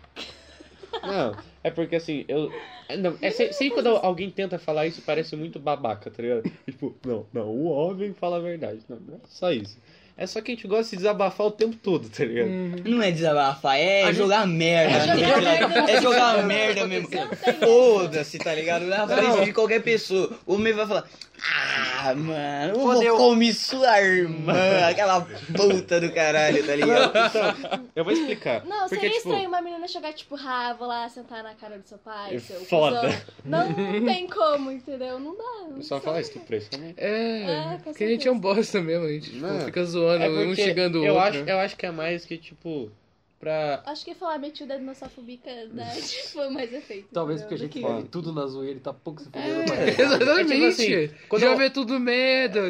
[1.03, 2.53] Não, é porque assim, eu.
[2.89, 6.51] é, Não, é se- sempre quando alguém tenta falar isso, parece muito babaca, tá ligado?
[6.65, 8.81] Tipo, não, não, o homem fala a verdade.
[8.89, 9.79] Não, não é só isso.
[10.17, 12.49] É só que a gente gosta de desabafar o tempo todo, tá ligado?
[12.85, 14.97] Não é desabafar, é jogar merda.
[14.99, 15.91] É jogar merda.
[15.93, 17.09] É jogar merda mesmo.
[17.65, 18.85] Foda-se, tá ligado?
[18.87, 20.31] Na frente de qualquer pessoa.
[20.47, 21.09] O homem vai falar.
[21.43, 24.55] Ah, mano, eu vou comer sua irmã,
[24.89, 25.21] aquela
[25.57, 27.13] puta do caralho, tá ligado?
[27.17, 28.65] Então, eu vou explicar.
[28.67, 31.79] Não, porque, seria tipo, estranho uma menina chegar tipo, ah, vou lá sentar na cara
[31.79, 33.01] do seu pai, É seu foda.
[33.01, 33.21] cuzão.
[33.45, 35.19] Não tem como, entendeu?
[35.19, 35.69] Não dá.
[35.75, 36.95] Não Só falar isso, preço também.
[36.97, 39.61] É, É, porque a gente é um bosta mesmo, a gente tipo, Não.
[39.61, 41.29] fica zoando, É um xingando o eu outro.
[41.29, 42.91] acho, eu acho que é mais que, tipo,
[43.41, 43.83] pra.
[43.87, 47.09] Acho que falar meti o dedo na sua fubica dá tipo, mais efeito.
[47.13, 49.99] Talvez porque a gente vê tudo na zoeira e tá pouco se fudendo, É, mas...
[49.99, 50.53] exatamente.
[50.53, 51.99] É tipo assim, quando Já eu- vê tudo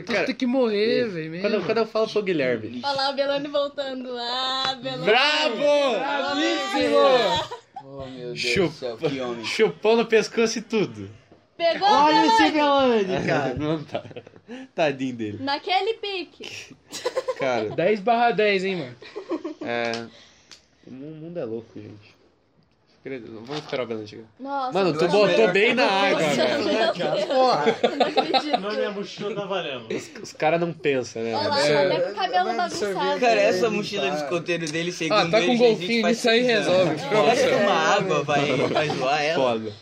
[0.02, 1.30] tu Cara, tem que morrer, velho.
[1.32, 1.42] mesmo.
[1.44, 2.80] Quando, eu- quando eu falo pro Guilherme.
[2.84, 4.16] Olha lá o Belone voltando.
[4.16, 5.04] Ah, Belone.
[5.04, 5.98] Bravo!
[5.98, 7.60] Bravíssimo!
[7.84, 8.68] Oh, meu Deus Chupa.
[8.68, 9.44] do céu, que homem.
[9.44, 11.10] Chupão no pescoço e tudo.
[11.56, 13.54] Pegou o Olha esse Belane, cara.
[13.54, 14.02] Não tá.
[14.74, 15.38] Tadinho dele.
[15.42, 16.74] Naquele pique.
[17.38, 18.96] Cara, 10 barra 10, hein, mano.
[19.62, 20.29] é.
[20.90, 22.18] O mundo é louco, gente.
[23.02, 24.24] Vamos esperar o Belém chegar.
[24.38, 26.92] Nossa, Mano, tu botou bem na água, velho.
[26.92, 27.28] Deus.
[27.28, 28.60] Não acredito.
[28.60, 29.86] Não, minha mochila tá valendo.
[30.22, 31.34] Os caras não pensam, né?
[31.34, 31.86] Olha lá, É.
[31.86, 33.20] até com o cabelo bagunçado.
[33.20, 36.02] Cara, essa mochila de escoteiro dele, segundo Ah, tá com ele, um já golfinho existe
[36.02, 36.90] faz nisso aí, resolve.
[36.96, 37.08] Pode
[37.40, 37.58] Pronto.
[37.58, 39.44] tomar água, vai, vai zoar ela.
[39.52, 39.72] Foda.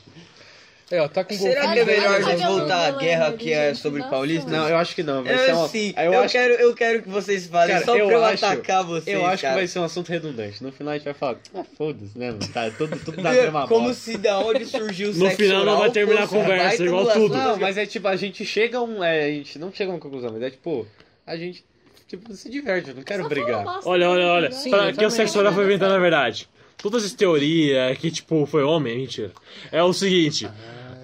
[0.91, 1.85] É, ó, tá com Será golfinho.
[1.85, 4.11] que é melhor nós cabelo voltar à guerra que é gente, sobre nossa.
[4.11, 4.51] paulistas?
[4.51, 5.23] Não, eu acho que não.
[5.23, 5.69] Vai ser Eu uma...
[5.69, 8.25] sim, eu, eu, acho, quero, eu quero que vocês falem Cara, só pra eu eu
[8.25, 9.55] acho- atacar vocês, eu acho cara.
[9.55, 10.65] que vai ser um assunto redundante.
[10.65, 12.49] No final a gente vai falar, ah, foda-se, né, mano?
[12.55, 14.03] Tá, tudo, tudo da mesma Como bosta.
[14.03, 17.13] se da onde surgiu o No sexo final não vai terminar a conversa, igual do
[17.13, 17.37] tudo.
[17.37, 19.05] Não, mas é tipo, a gente chega a um.
[19.05, 20.87] É, a gente não chega a uma conclusão, mas é tipo,
[21.27, 21.63] a gente
[22.09, 23.63] tipo, se diverte, eu não quero Só brigar.
[23.63, 24.31] bosta, Olha, olha, né?
[24.31, 24.53] olha.
[24.53, 26.49] Sim, Pra- eu que o sexo oral foi inventado na verdade.
[26.81, 29.33] Todas essas teorias que, tipo, foi homem, mentira.
[29.73, 30.49] É o seguinte.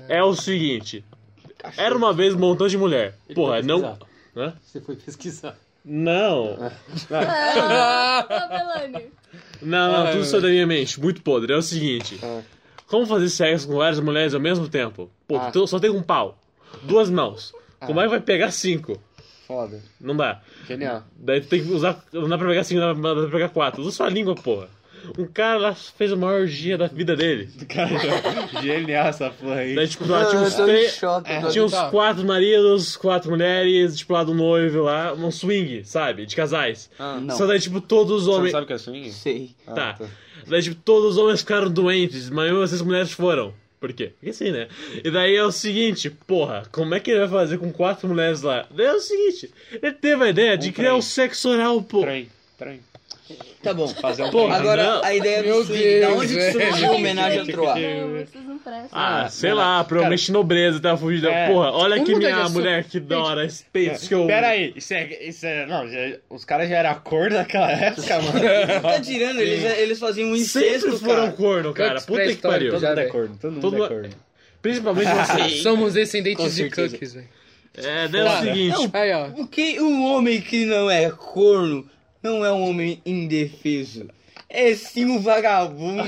[0.09, 1.05] É o seguinte.
[1.77, 3.15] Era uma vez um montão de mulher.
[3.35, 3.99] Porra, não.
[4.37, 4.55] Hã?
[4.63, 5.57] Você foi pesquisar.
[5.85, 6.57] Não.
[7.11, 8.27] Ah.
[9.63, 11.01] Não, não, tudo saiu da minha mente.
[11.01, 11.53] Muito podre.
[11.53, 12.21] É o seguinte.
[12.87, 15.11] Como fazer sexo com várias mulheres ao mesmo tempo?
[15.27, 15.51] Pô, Ah.
[15.51, 16.39] tu só tem um pau.
[16.83, 17.53] Duas mãos.
[17.81, 19.01] Como é que vai pegar cinco?
[19.47, 19.83] Foda.
[20.01, 20.41] Não dá.
[20.67, 21.03] Genial.
[21.17, 22.03] Daí tu tem que usar.
[22.13, 23.83] Não dá pra pegar cinco, não dá pra pegar quatro.
[23.83, 24.69] Usa sua língua, porra.
[25.19, 27.49] Um cara lá fez a maior orgia da vida dele.
[27.69, 27.91] Cara,
[28.63, 29.75] genial essa porra aí.
[29.75, 31.01] Daí, tipo, lá tinha uns três.
[31.25, 31.91] É, Tinha uns tá.
[31.91, 36.27] quatro maridos, quatro mulheres, tipo, lá do noivo lá, um swing, sabe?
[36.27, 36.91] De casais.
[36.99, 37.37] Ah, não.
[37.37, 38.53] Só daí, tipo, todos os Você homens.
[38.53, 39.13] sabe o que é swing?
[39.13, 39.51] Sei.
[39.67, 39.99] Tá.
[40.47, 43.53] Daí, tipo, todos os homens ficaram doentes, mas mesmo assim as mulheres foram.
[43.81, 44.13] Por quê?
[44.19, 44.69] Porque sim, né?
[45.05, 48.41] E daí é o seguinte, porra, como é que ele vai fazer com quatro mulheres
[48.41, 48.67] lá?
[48.71, 50.99] Daí é o seguinte, ele teve a ideia de Um criar trem.
[50.99, 52.01] o sexo oral, pô.
[52.01, 52.81] Trem, trem.
[53.63, 53.89] Tá bom.
[53.89, 55.05] Fazer um Porra, Agora, não.
[55.05, 57.79] a ideia Meu do swing, da onde que surgiu a homenagem a Troar?
[57.79, 58.89] Não, vocês não prestam.
[58.93, 61.29] Ah, Ah, sei não, lá, provavelmente nobreza tava fugindo.
[61.29, 61.49] É.
[61.49, 64.27] Porra, olha que minha mulher, que da hora, esse peito que eu.
[64.27, 65.25] Pera aí, isso é.
[65.25, 68.41] Isso é não, já- os caras já eram cor naquela época, mano.
[68.83, 71.33] Tá tirando, eles, eles faziam um incesto, Sempre foram cara.
[71.33, 72.01] corno, cara.
[72.03, 72.73] Puta que pariu.
[72.73, 74.11] Todo mundo é corno, todo mundo Todo é mundo- corno.
[74.61, 75.49] Principalmente você.
[75.63, 77.29] Somos descendentes de cookies, velho.
[77.77, 78.91] É, daí é o Cara, seguinte.
[78.93, 79.27] Aí, ó.
[79.37, 81.85] O que um homem que não é corno
[82.25, 84.09] não é um homem indefeso.
[84.49, 86.03] É sim um vagabundo.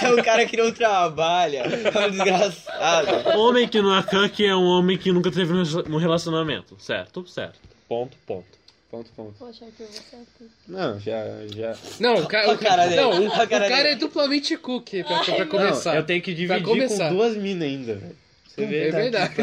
[0.00, 1.58] É um cara que não trabalha.
[1.64, 3.38] É um desgraçado.
[3.38, 6.76] Homem que não é cuck é um homem que nunca teve um relacionamento.
[6.78, 7.26] Certo?
[7.26, 7.58] Certo.
[7.88, 8.60] Ponto, ponto.
[8.90, 9.34] Ponto, ponto.
[9.38, 10.50] Poxa, Arthur, você é tudo.
[10.66, 11.16] Não, já.
[11.54, 11.76] já...
[12.00, 13.00] Não, o cara, A cara dele.
[13.00, 13.88] não, o, A o cara cara dele.
[13.90, 15.90] é duplamente cookie pra, pra começar.
[15.92, 18.16] Não, eu tenho que dividir com duas minas ainda, velho.
[18.48, 18.88] Você vê?
[18.88, 19.34] É verdade.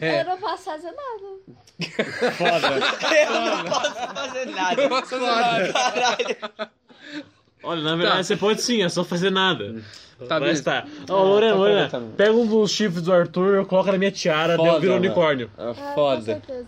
[0.00, 1.63] Eu não posso fazer nada.
[2.38, 2.68] Foda.
[3.16, 5.72] Eu não posso fazer nada.
[5.72, 6.70] Caralho.
[7.62, 9.82] Olha, na verdade você pode sim, é só fazer nada.
[10.28, 10.64] Tá Mas mesmo.
[10.64, 10.86] tá.
[11.10, 12.10] Ó, Lorena, Lorena, tá bom.
[12.16, 15.50] pega um dos chifres do Arthur, coloca na minha tiara, Foda, deu virou um unicórnio.
[15.58, 16.22] Ah, Ah, com foda.
[16.22, 16.66] certeza.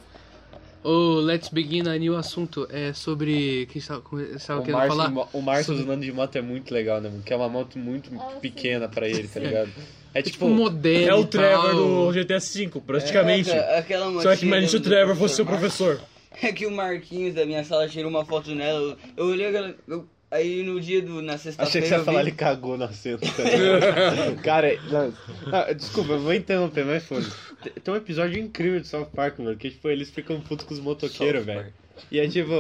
[0.89, 3.67] O Let's Begin a New assunto é sobre.
[3.67, 4.03] que estava
[4.37, 5.29] estava O querendo Márcio, falar?
[5.33, 7.23] o Márcio usando de moto é muito legal, né, mano?
[7.25, 8.09] Que é uma moto muito
[8.41, 9.71] pequena pra ele, tá ligado?
[10.15, 10.49] É Tipo, tipo.
[10.49, 11.09] modelo.
[11.11, 11.75] É o Trevor tal.
[11.75, 13.51] do GTA V, praticamente.
[13.51, 16.01] Aquela- Aquela Só que imagina se o Trevor fosse seu professor.
[16.43, 18.79] É que o Marquinhos da minha sala tirou uma foto nela.
[18.79, 19.75] Eu, eu olhei aquela.
[19.89, 20.07] eu-
[20.37, 21.21] aí no dia do.
[21.23, 21.87] Na Achei que sexta-feira.
[21.87, 23.21] você ia eu falar, vi- ele cagou no assento.
[23.35, 24.37] Tá ligado?
[24.45, 25.13] Cara, não,
[25.51, 27.27] não, desculpa, eu vou interromper, mas foda.
[27.63, 30.75] Tem- Tem um episódio incrível de South Park, mano, que tipo, eles ficam putos com
[30.75, 31.73] os motoqueiros, velho.
[32.13, 32.53] E é tipo,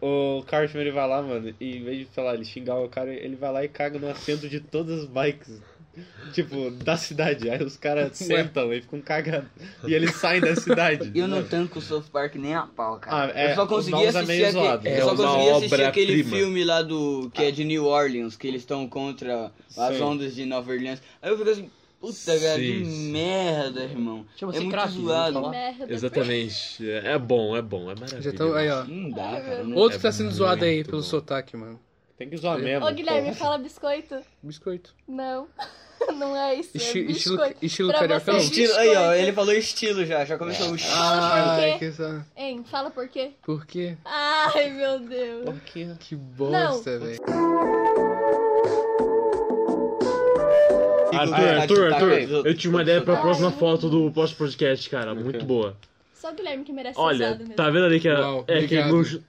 [0.00, 2.88] o Cartman ele vai lá, mano, e em vez de, sei lá, ele xingar o
[2.88, 5.60] cara, ele vai lá e caga no assento de todas as bikes.
[6.32, 7.48] Tipo, da cidade.
[7.48, 9.48] Aí os caras sentam e ficam cagados.
[9.86, 11.10] E eles saem da cidade.
[11.14, 13.32] Eu não tanco o South Park nem a pau, cara.
[13.32, 14.86] Ah, é, eu só consegui é assistir, meio aquele, zoado.
[14.88, 16.36] eu É só consegui assistir aquele obra-prima.
[16.36, 17.30] filme lá do.
[17.32, 20.02] que é de New Orleans, que eles estão contra as Sim.
[20.02, 21.00] ondas de Nova Orleans.
[21.22, 21.70] Aí eu fico assim,
[22.00, 24.26] puta, cara, que merda, irmão.
[24.36, 25.32] Chama-se é muito crack, zoado.
[25.32, 25.50] vamos falar.
[25.50, 25.92] Merda.
[25.94, 26.90] Exatamente.
[26.90, 28.54] É bom, é bom, é maravilhoso.
[28.54, 28.84] Aí, ó.
[28.84, 29.64] Não dá, cara.
[29.64, 29.76] Não...
[29.76, 30.90] Outro que tá sendo zoado aí bom.
[30.90, 31.80] pelo sotaque, mano.
[32.18, 32.86] Tem que zoar mesmo.
[32.86, 33.34] Ô, Guilherme, porra.
[33.34, 34.16] fala biscoito.
[34.42, 34.94] Biscoito.
[35.06, 35.48] Não.
[36.16, 36.70] Não é isso.
[36.74, 37.64] Esti- é estilo biscoito.
[37.64, 38.38] estilo Pra carioca não.
[38.40, 40.94] Estilo, aí, ó, ele falou estilo já, já começou o estilo.
[40.98, 41.86] Ai, Por quê?
[41.86, 43.30] que sa- Hein, fala por quê?
[43.44, 43.96] Por quê?
[44.04, 45.48] Ai, meu Deus.
[46.00, 47.18] Que bosta, velho.
[51.12, 52.48] Arthur, Tá Arthur, tá Arthur, aqui.
[52.48, 53.20] eu tinha uma ideia pra Ai.
[53.22, 55.14] próxima foto do pós-podcast, cara.
[55.14, 55.76] Muito boa.
[56.20, 57.54] Só o Guilherme que merece ser Olha, usado mesmo.
[57.54, 58.76] tá vendo ali que, a- Uau, é, que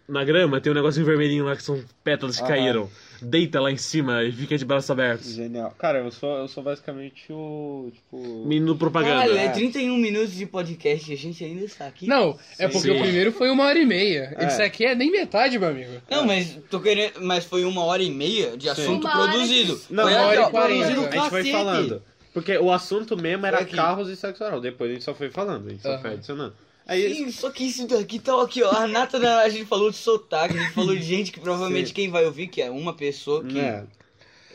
[0.07, 2.89] na grama tem um negocinho vermelhinho lá que são pétalas que caíram.
[3.21, 5.33] Deita lá em cima e fica de braços abertos.
[5.33, 5.73] Genial.
[5.77, 7.91] Cara, eu sou, eu sou basicamente o.
[7.91, 8.45] Tipo.
[8.45, 9.21] Menino propaganda.
[9.27, 12.07] Caralho, é 31 minutos de podcast e a gente ainda está aqui.
[12.07, 12.97] Não, é porque Sim.
[12.97, 14.35] o primeiro foi uma hora e meia.
[14.37, 14.45] É.
[14.45, 15.91] Esse aqui é nem metade, meu amigo.
[16.09, 17.19] Não, mas tô querendo.
[17.21, 19.81] Mas foi uma hora e meia de assunto Uma produzido.
[19.89, 20.85] Não, foi uma hora e quarenta.
[20.85, 22.03] A gente foi falando.
[22.33, 24.61] Porque o assunto mesmo era carros e sexo oral.
[24.61, 26.53] Depois a gente só foi falando, a gente só foi adicionando.
[26.87, 28.71] Aí Sim, só que isso daqui tá aqui, ó.
[28.71, 29.41] A nata da.
[29.41, 31.93] A gente falou de sotaque, a gente falou de gente que provavelmente Sim.
[31.93, 33.55] quem vai ouvir, que é uma pessoa que.
[33.55, 33.85] né?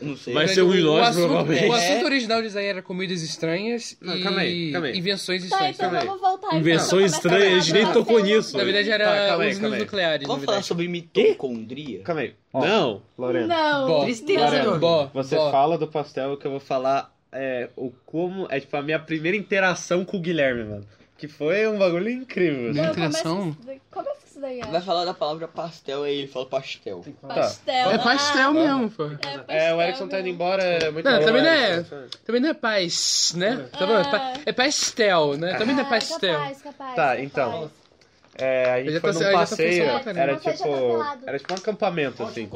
[0.01, 0.33] Não sei.
[0.33, 1.69] Vai ser um de o, nós, assunto, provavelmente.
[1.69, 4.97] o assunto original disso aí era comidas estranhas Não, e calma aí, calma aí.
[4.97, 5.75] invenções Tá, estranhas.
[5.75, 6.05] então calma aí.
[6.07, 6.47] vamos voltar.
[6.47, 6.59] então.
[6.59, 8.57] Invenções estranhas, a gente nem da tocou nisso.
[8.57, 9.81] Na verdade Tá, era calma aí, usinas calma aí.
[9.81, 11.99] nucleares, Vamos falar sobre mitocondria?
[12.01, 12.33] Calma aí.
[12.51, 13.01] Ó, Não.
[13.17, 13.47] Lorena.
[13.47, 13.87] Não.
[13.87, 15.51] Bó, Tristeza, bó, Você bó.
[15.51, 18.47] fala do pastel que eu vou falar é, o como.
[18.49, 20.85] É tipo a minha primeira interação com o Guilherme, mano.
[21.23, 22.73] Que foi um bagulho incrível.
[22.73, 22.99] Não, assim.
[22.99, 23.57] Não, interação?
[23.89, 27.01] começa isso daí- daí, Vai falar da palavra pastel, aí ele fala pastel.
[27.25, 27.91] Pastel.
[27.91, 29.05] É pastel Ah, mesmo, pô.
[29.05, 31.85] É, pastel É, o Erickson tá indo embora, é muito Não, bom, também não é.
[32.25, 33.69] Também não é paz, né?
[33.71, 33.97] Tá bom?
[33.97, 35.53] É pa- É pastel, né?
[35.53, 36.33] Também não é Ah, pastel.
[36.33, 37.23] Capaz, capaz, Tá, capaz.
[37.23, 37.71] então.
[38.35, 40.19] É, a gente foi num passeio, cara.
[40.19, 40.67] era tá tipo.
[41.25, 42.49] Era tipo um acampamento, assim.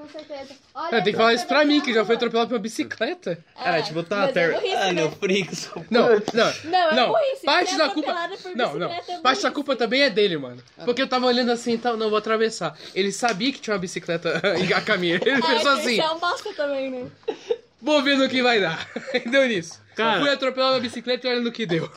[0.00, 0.54] Com certeza.
[0.74, 3.38] Olha, Não, tem que falar isso pra mim, que já foi atropelado por uma bicicleta.
[3.62, 4.92] Era tipo, tá, mas é ter- burrice, Ah, né?
[4.94, 5.52] meu frico.
[5.90, 6.54] Não, não.
[6.64, 7.44] Não, é Não, burrice.
[7.44, 8.14] parte da culpa.
[8.54, 8.90] Não, não.
[8.90, 10.62] é Parte da culpa também é dele, mano.
[10.84, 12.74] Porque eu tava olhando assim e tal, não, vou atravessar.
[12.94, 14.40] Ele sabia que tinha uma bicicleta
[14.74, 15.16] a caminho.
[15.20, 17.06] Ele É, pensou assim, Isso é um bosta também, né?
[17.82, 18.88] vou ver no que vai dar.
[19.30, 19.80] Deu nisso.
[19.94, 21.90] Cara- Fui atropelado na bicicleta e olha no que deu.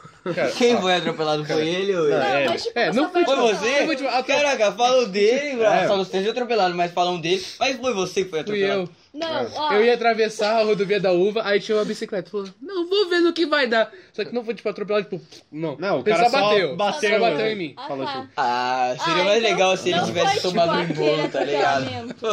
[0.57, 2.17] Quem foi atropelado foi ele ou eu?
[2.17, 3.85] Não, é, mas tipo, é, não foi Foi você?
[3.85, 5.87] Foi, tipo, a- Caraca, falam dele, É.
[5.87, 7.43] só vocês atropelaram, mas falam dele.
[7.59, 8.81] Mas foi você que foi Fui atropelado.
[8.81, 9.03] eu.
[9.13, 9.73] Não, ó.
[9.73, 12.31] Eu ia atravessar a rodovia da uva, aí tinha uma bicicleta.
[12.31, 13.91] Falou, não, vou ver no que vai dar.
[14.11, 15.21] Só que não foi tipo atropelado, tipo,
[15.51, 15.75] não.
[15.77, 16.75] Não, o Ele cara só bateu.
[16.75, 17.73] bateu, Só bateu em mim.
[17.77, 18.11] Ah, Falou tá.
[18.13, 21.05] tipo, Ah, seria Ah, mais então legal se ele não tivesse foi, tomado tipo, um
[21.05, 22.13] bolo, tá ligado?
[22.15, 22.27] Pô,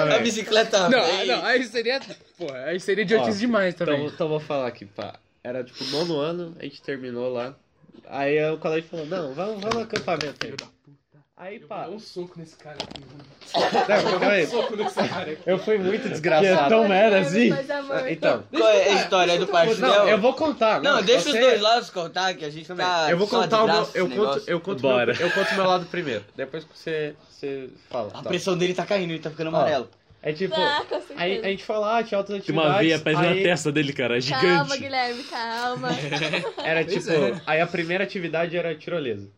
[0.00, 0.88] a bicicleta.
[0.88, 1.26] Não, veio.
[1.36, 2.00] não, aí seria.
[2.38, 3.94] Pô, aí seria idiotice Ó, demais também.
[3.96, 5.14] Então, então vou falar aqui, pá.
[5.44, 7.54] Era tipo nono ano, a gente terminou lá.
[8.08, 10.54] Aí o colégio falou, não, vamos, vamos no acampamento aí.
[11.36, 11.88] Aí, pá.
[11.88, 13.00] um soco nesse cara aqui.
[13.52, 14.46] Não, calma aí.
[14.46, 15.42] soco nesse cara aqui.
[15.44, 16.68] Eu fui muito Que é desgraçado.
[16.68, 17.48] tão merda assim.
[17.50, 18.44] Mas, amor, Então.
[18.48, 19.78] Qual é a história do pastel?
[19.80, 20.80] Não, eu vou contar.
[20.80, 23.10] Não, deixa você- os dois lados contar, que a gente tá.
[23.10, 23.88] Eu vou contar o meu.
[23.92, 25.12] Eu conto, eu conto Bora.
[25.14, 26.24] meu, eu conto meu lado primeiro.
[26.36, 28.10] Depois que você, você fala.
[28.14, 28.28] A tá.
[28.28, 29.88] pressão dele tá caindo, ele tá ficando Ó, amarelo.
[30.22, 30.54] É tipo.
[30.54, 30.60] Com
[31.00, 31.14] certeza.
[31.16, 32.86] Aí a gente foi lá, tinha outras Tem uma atividades.
[32.88, 34.20] veia preso na aí testa dele, cara.
[34.20, 34.78] Calma, Gigante.
[34.80, 35.88] Guilherme, calma.
[36.64, 37.10] Era Pois tipo.
[37.12, 37.42] é.
[37.46, 39.28] Aí a primeira atividade era tirolesa.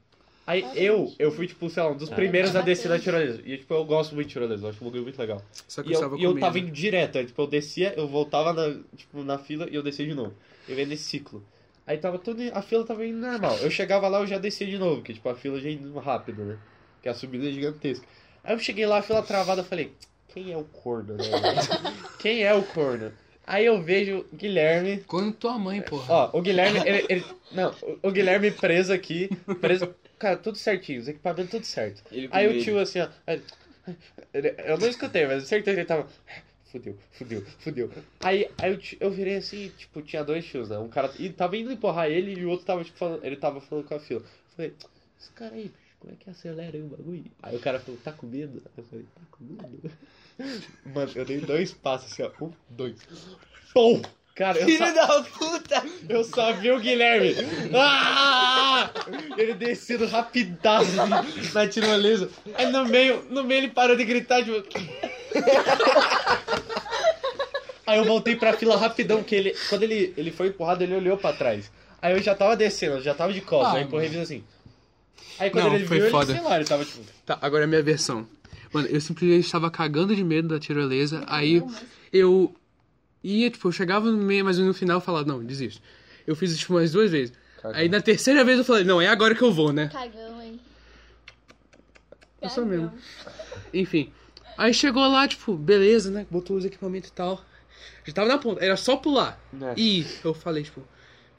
[0.46, 3.40] Aí eu, eu fui, tipo, sei lá, um dos primeiros a descer da tirolesa.
[3.46, 5.40] E, tipo, eu gosto muito de tirolesa, eu acho um bagulho muito legal.
[5.66, 8.06] Só que E eu eu, e eu tava indo direto, aí, tipo, eu descia, eu
[8.06, 10.34] voltava na, tipo, na fila e eu descia de novo.
[10.68, 11.42] Eu ia nesse ciclo.
[11.86, 13.56] Aí tava tudo, a fila tava indo normal.
[13.62, 16.44] Eu chegava lá, eu já descia de novo, que tipo, a fila já indo rápido,
[16.44, 16.58] né?
[17.02, 18.06] Que a subida é gigantesca.
[18.42, 19.92] Aí eu cheguei lá, a fila travada, eu falei,
[20.34, 21.24] quem é o corno, né?
[22.18, 23.12] quem é o corno?
[23.46, 26.12] Aí eu vejo o Guilherme, Quando tua mãe, porra.
[26.12, 29.28] ó, o Guilherme, ele, ele- não, o- Guilherme preso aqui,
[29.60, 32.02] preso, cara, tudo certinho, os equipamentos tudo certo.
[32.10, 33.08] Ele Aí o tio assim, ó.
[34.32, 36.08] Eu não escutei, mas certeza que ele tava.
[36.64, 37.90] Fudeu, fudeu, fudeu.
[38.20, 40.78] Aí, aí eu, eu virei assim, tipo, tinha dois tios, né?
[40.78, 41.12] Um cara.
[41.20, 43.24] E tava indo empurrar ele e o outro tava, tipo, falando.
[43.24, 44.20] Ele tava falando com a fila.
[44.22, 44.72] Eu falei,
[45.20, 47.24] esse cara aí, bicho, como é que acelera aí o bagulho?
[47.42, 48.60] Aí o cara falou, tá com medo?
[48.76, 49.92] Eu falei, tá com medo?
[50.94, 52.44] Mano, eu dei dois passos assim, ó.
[52.44, 52.96] Um, dois.
[53.72, 54.02] Pum!
[54.34, 55.84] Cara, eu só, Filho da puta!
[56.08, 57.36] eu só vi o Guilherme.
[57.72, 58.90] Ah!
[59.36, 62.28] Ele descendo rapidaço assim, na tirolesa.
[62.54, 64.60] Aí no meio, no meio ele parou de gritar tipo.
[67.86, 69.54] Aí eu voltei pra fila rapidão, que ele.
[69.68, 71.70] Quando ele, ele foi empurrado, ele olhou pra trás.
[72.00, 74.20] Aí eu já tava descendo, eu já tava de costas, Ah, aí empurrei e fiz
[74.20, 74.44] assim.
[75.38, 76.32] Aí quando Não, ele foi viu, foda.
[76.32, 77.00] ele, sei lá, ele tava tipo.
[77.24, 78.26] Tá, agora é a minha versão.
[78.74, 81.62] Mano, eu simplesmente estava cagando de medo da tirolesa, aí
[82.12, 82.54] eu
[83.22, 85.80] E, tipo, eu chegava no meio, mas no final eu falava, não, desisto.
[86.26, 87.32] Eu fiz isso tipo, umas duas vezes.
[87.72, 89.88] Aí na terceira vez eu falei, não, é agora que eu vou, né?
[89.88, 90.60] Cagão, hein?
[92.42, 92.92] Eu sou mesmo.
[93.72, 94.12] Enfim.
[94.58, 96.26] Aí chegou lá, tipo, beleza, né?
[96.30, 97.42] Botou os equipamentos e tal.
[98.04, 99.40] Já tava na ponta, era só pular.
[99.78, 100.82] E eu falei, tipo,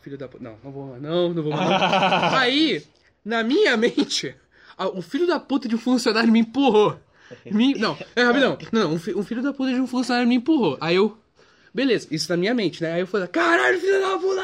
[0.01, 0.43] filho da puta.
[0.43, 1.69] Não, não vou mais, não, não vou mais.
[1.69, 2.37] não.
[2.39, 2.83] Aí,
[3.23, 4.35] na minha mente,
[4.75, 6.99] a- o filho da puta de um funcionário me empurrou.
[7.51, 8.57] Me, não, é rapidão.
[8.71, 10.77] Não, um, fi- um filho da puta de um funcionário me empurrou.
[10.81, 11.17] Aí eu.
[11.73, 12.93] Beleza, isso na minha mente, né?
[12.93, 14.41] Aí eu falei, caralho, filho da puta!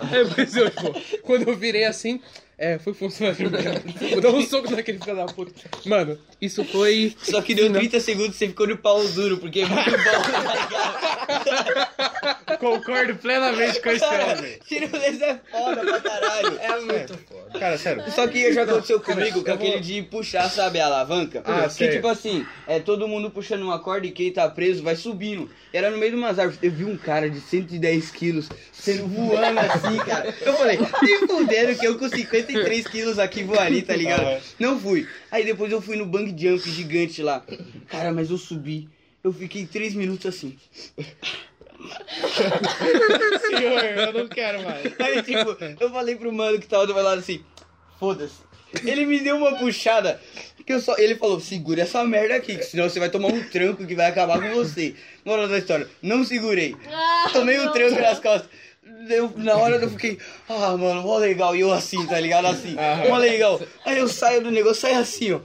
[0.10, 2.20] Aí eu, tipo, quando eu virei assim,
[2.56, 4.10] é, foi funcionário mesmo.
[4.10, 5.52] Vou dar um soco naquele filho da puta.
[5.86, 7.14] Mano, isso foi.
[7.20, 11.44] Só que deu 30 segundos e você ficou no pau duro, porque é muito bom,
[11.44, 12.34] tá?
[12.58, 14.58] Concordo plenamente com esse homem.
[14.66, 16.58] Tirolesa é foda pra caralho.
[16.60, 17.58] É muito foda.
[17.58, 18.04] Cara, sério.
[18.12, 21.42] Só que já aconteceu comigo com aquele de puxar, sabe, a alavanca.
[21.44, 24.96] Ah, que tipo assim, é todo mundo puxando uma corda e quem tá preso vai
[24.96, 25.50] subindo.
[25.72, 26.58] Era no meio de umas árvores.
[26.62, 30.32] Eu vi um cara de 110 quilos sendo voando assim, cara.
[30.40, 32.08] Eu falei, nem fudendo que eu com
[32.46, 34.26] 53 quilos aqui voaria, tá ligado?
[34.26, 34.40] Ah.
[34.58, 35.08] Não fui.
[35.30, 37.44] Aí depois eu fui no bang jump gigante lá.
[37.88, 38.88] Cara, mas eu subi.
[39.22, 40.56] Eu fiquei 3 minutos assim.
[43.40, 44.84] Senhor, eu não quero mais.
[44.98, 47.42] Aí, tipo, eu falei pro mano que tava do meu lado assim,
[47.98, 48.36] foda-se.
[48.84, 50.20] Ele me deu uma puxada
[50.66, 50.96] que eu só.
[50.98, 54.06] Ele falou, segura essa merda aqui, que senão você vai tomar um tranco que vai
[54.06, 54.94] acabar com você.
[55.24, 56.74] Moral da história, não segurei.
[56.90, 57.72] Ah, Tomei um não.
[57.72, 58.48] tranco nas costas.
[59.08, 61.54] Eu, na hora eu fiquei, ah, mano, mó legal.
[61.56, 62.46] E eu assim, tá ligado?
[62.46, 62.76] Assim,
[63.08, 63.60] mó legal.
[63.84, 65.40] Aí eu saio do negócio, saio assim, ó.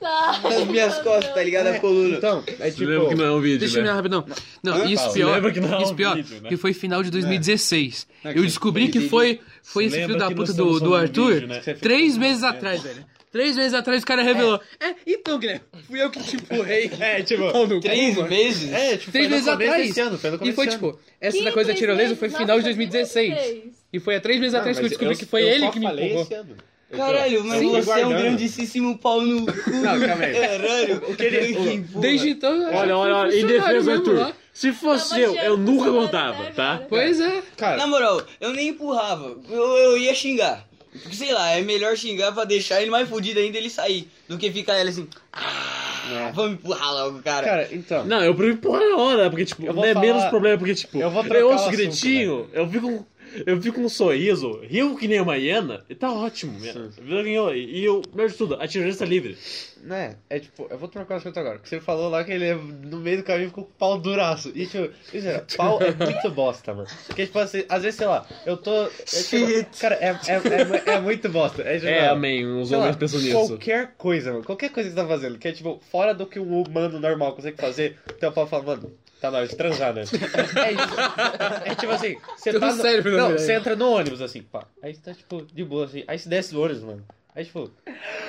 [0.00, 0.40] Tá.
[0.44, 1.66] Nas minhas costas, tá ligado?
[1.68, 2.16] A coluna.
[2.16, 3.20] Então, é Você lembra que tipo.
[3.22, 3.88] não é um vídeo, Deixa eu né?
[3.90, 4.24] ver rapidão.
[4.62, 5.34] Não, isso pior.
[5.34, 6.48] Lembra que não é um isso pior, vídeo, né?
[6.48, 8.06] que foi final de 2016.
[8.22, 11.60] Não, Eu descobri que foi, foi esse filho da puta do, do Arthur vídeo, né?
[11.80, 13.04] três meses atrás, velho.
[13.30, 14.60] Três meses atrás o cara revelou.
[14.80, 16.90] É, então, Guilherme, fui eu que te empurrei.
[16.98, 17.50] É, tipo.
[17.52, 18.28] Pau no cu, Três mano.
[18.28, 18.72] meses?
[18.72, 19.86] É, tipo, Três foi no meses começo atrás.
[19.88, 20.92] desse ano, foi no E começo foi desse ano.
[20.92, 23.28] tipo, essa da coisa da tirolesa foi final de foi 2016.
[23.34, 23.74] 2016.
[23.92, 25.64] E foi há três meses Não, atrás que eu descobri eu- que foi eu ele
[25.66, 26.22] só que me falei empurrou.
[26.24, 26.56] esse ano.
[26.90, 28.22] Eu tô- Caralho, mas Sim, você é um guardando.
[28.22, 29.70] grandíssimo pau no cu.
[29.70, 30.32] Não, calma aí.
[30.40, 33.92] Caralho, o que ele Desde então, eu Olha, olha, olha, em funcionário defesa do mesmo
[33.92, 34.14] Arthur.
[34.28, 34.32] lá.
[34.54, 36.82] Se fosse eu, eu nunca contava, tá?
[36.88, 37.42] Pois é.
[37.56, 39.36] Cara, Na moral, eu nem empurrava.
[39.50, 40.66] Eu, eu ia xingar.
[40.92, 44.08] Porque, sei lá, é melhor xingar pra deixar ele mais fudido ainda ele sair.
[44.28, 45.06] Do que ficar ele assim.
[45.32, 47.44] Ah, vamos empurrar logo, cara.
[47.46, 48.04] cara, então.
[48.06, 51.10] Não, eu prefiro empurrar na hora, porque, tipo, é falar- menos problema, porque, tipo, Eu
[51.10, 53.06] vou eu, o ouço assunto, gritinho, eu fico,
[53.46, 56.58] eu fico com um sorriso, rio que nem uma hiena, e tá ótimo,
[56.98, 57.54] ganhou.
[57.54, 59.36] E, eu, melhor de tudo, a tirolesa livre.
[59.82, 60.16] Né?
[60.28, 61.56] É tipo, eu vou trocar o assunto agora.
[61.56, 64.50] Porque você falou lá que ele no meio do caminho ficou com o pau duraço.
[64.54, 66.88] E tipo, isso é, pau é muito bosta, mano.
[67.06, 68.72] Porque, tipo assim, às vezes, sei lá, eu tô.
[68.72, 71.62] eu, tipo, cara, é, é, é, é muito bosta.
[71.62, 73.32] É, tipo, É, amém, os homens pensam nisso.
[73.32, 74.44] Qualquer coisa, mano.
[74.44, 77.34] Qualquer coisa que você tá fazendo, que é tipo, fora do que um humano normal
[77.34, 78.92] consegue fazer, teu pau fala, mano.
[79.20, 80.02] Tá na hora de transar, né?
[80.02, 81.70] É, isso.
[81.70, 82.66] é tipo assim, você Tô tá.
[82.72, 84.64] No, sério, não, você entra no ônibus assim, pá.
[84.82, 86.04] Aí você tá tipo, de boa assim.
[86.06, 87.04] Aí você desce do ônibus, mano.
[87.34, 87.70] Aí tipo,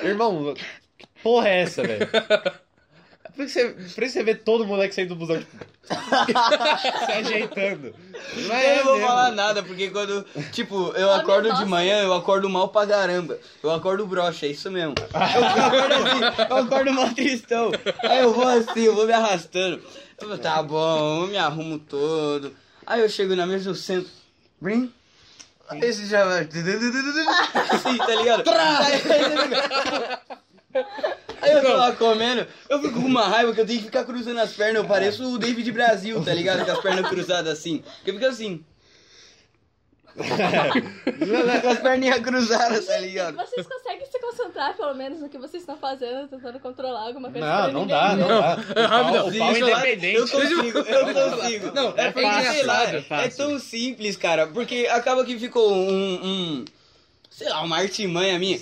[0.02, 0.54] irmão,
[0.98, 2.08] que porra é essa, velho?
[3.34, 5.64] Por que você, por que você vê todo moleque saindo do busão, tipo,
[7.06, 7.94] se ajeitando?
[8.36, 9.08] Não é Eu não vou mesmo.
[9.08, 13.38] falar nada, porque quando, tipo, eu acordo de manhã, eu acordo mal pra caramba.
[13.62, 14.94] Eu acordo broxa, é isso mesmo.
[15.10, 17.70] Eu, acordo assim, eu acordo mal tristão.
[18.02, 19.82] Aí eu vou assim, eu vou me arrastando.
[20.20, 22.54] Eu vou, tá bom, eu me arrumo todo.
[22.86, 24.10] Aí eu chego na mesa, eu sento.
[24.60, 24.92] Brim.
[25.68, 26.40] Aí você já vai.
[26.42, 28.42] Assim, tá ligado?
[28.50, 29.00] Aí
[30.74, 34.38] eu tô lá comendo, eu fico com uma raiva que eu tenho que ficar cruzando
[34.40, 34.82] as pernas.
[34.82, 36.64] Eu pareço o David Brasil, tá ligado?
[36.64, 37.78] Com as pernas cruzadas assim.
[37.78, 38.64] Porque eu fico assim.
[41.62, 43.36] com as perninhas cruzadas, tá ligado?
[43.36, 47.46] Vocês conseguem se concentrar, pelo menos, no que vocês estão fazendo, tentando controlar alguma coisa
[47.46, 48.16] Não, pra não dá, ver?
[48.16, 48.58] não dá.
[48.58, 50.16] O pau, Rapidão, o pau independente.
[50.16, 51.72] Eu consigo, eu consigo.
[51.72, 53.36] Não, é é porque, fácil, sei lá, é é, fácil.
[53.36, 54.46] tão simples, cara.
[54.48, 56.20] Porque acaba que ficou um.
[56.22, 56.64] um
[57.40, 58.58] sei lá, uma artimanha minha.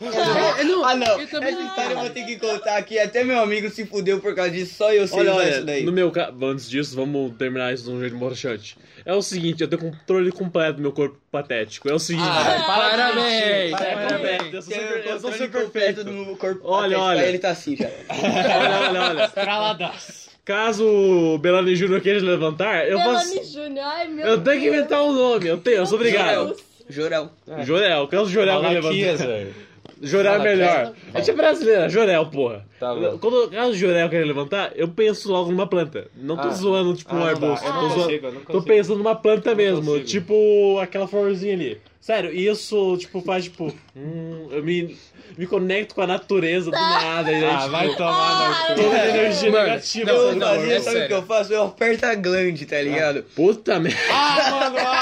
[0.00, 1.20] É, não, ah, não.
[1.20, 2.96] Essa história eu vou ter que contar aqui.
[3.00, 4.74] Até meu amigo se fudeu por causa disso.
[4.76, 5.84] Só eu sei Olha, olha, isso daí.
[5.84, 8.78] no meu caso, antes disso, vamos terminar isso de um jeito broxante.
[9.04, 11.90] É o seguinte, eu tenho controle completo do meu corpo patético.
[11.90, 12.28] É o seguinte.
[12.28, 13.72] Ah, parabéns!
[13.72, 14.08] Parabéns.
[14.08, 14.54] Parabéns!
[14.54, 16.04] Eu sou super, eu sou super perfeito.
[16.04, 16.60] do meu corpo.
[16.62, 17.02] Olha, patético.
[17.02, 17.22] olha.
[17.22, 17.88] Aí ele tá assim já.
[18.08, 19.24] Olha, olha, olha.
[19.24, 20.30] Estraladas.
[20.44, 23.52] Caso o Belani Júnior queira levantar, eu Melanie posso.
[23.52, 24.76] Júnior, ai meu Eu tenho que Deus.
[24.76, 26.46] inventar um nome, eu tenho, eu sou obrigado.
[26.46, 26.69] Deus.
[26.90, 27.30] Jorel.
[27.64, 29.54] Jorel, caso o Jorel Malaquias, velho.
[30.02, 30.92] Jorel é melhor.
[31.12, 32.64] A gente é brasileira, Jorel, porra.
[32.78, 33.18] Tá bom.
[33.18, 36.06] Quando o caso Jorel quer levantar, eu penso logo numa planta.
[36.16, 36.52] Não tô Ah.
[36.52, 37.66] zoando, tipo, Ah, um não arbusto.
[37.66, 39.84] Tô, não zoando- consigo, eu não tô pensando numa planta não mesmo.
[39.84, 40.04] consigo.
[40.06, 41.78] Tipo, aquela florzinha ali.
[42.00, 43.70] Sério, isso, tipo, faz, tipo...
[43.94, 44.96] hum, eu me,
[45.36, 47.30] me conecto com a natureza do nada.
[47.30, 48.82] E aí, Ah, tipo, vai tomar no cu.
[48.82, 50.12] Toda a energia Mano, negativa.
[50.12, 50.80] não, da fazer, força.
[50.92, 51.52] sabe o que eu faço?
[51.52, 53.22] Eu aperto a glande, tá ligado?
[53.36, 53.98] Puta merda.
[54.10, 54.99] Ah, mano, ah, Ah,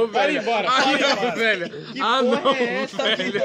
[0.00, 0.40] não, velho.
[0.40, 0.84] embora, Ah,
[1.24, 1.70] não, velho.
[1.92, 3.42] Que Ah, porra não, é essa, velho.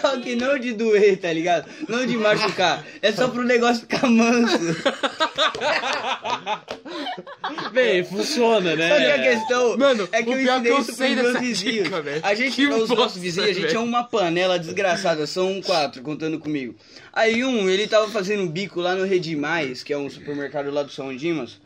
[0.00, 1.68] Só que não de doer, tá ligado?
[1.88, 2.84] Não de machucar.
[3.02, 4.58] É só pro negócio ficar manso.
[7.72, 8.88] Bem, funciona, né?
[8.88, 11.40] Só que a questão Mano, é que o eu ensinei que eu isso pros meus
[11.40, 11.84] vizinhos.
[11.84, 16.02] dica, a gente, Que os nossos vizinhos, a gente tinha uma panela desgraçada, são quatro,
[16.02, 16.74] contando comigo.
[17.12, 20.82] Aí um, ele tava fazendo um bico lá no Redimais, que é um supermercado lá
[20.82, 21.60] do São Dimas,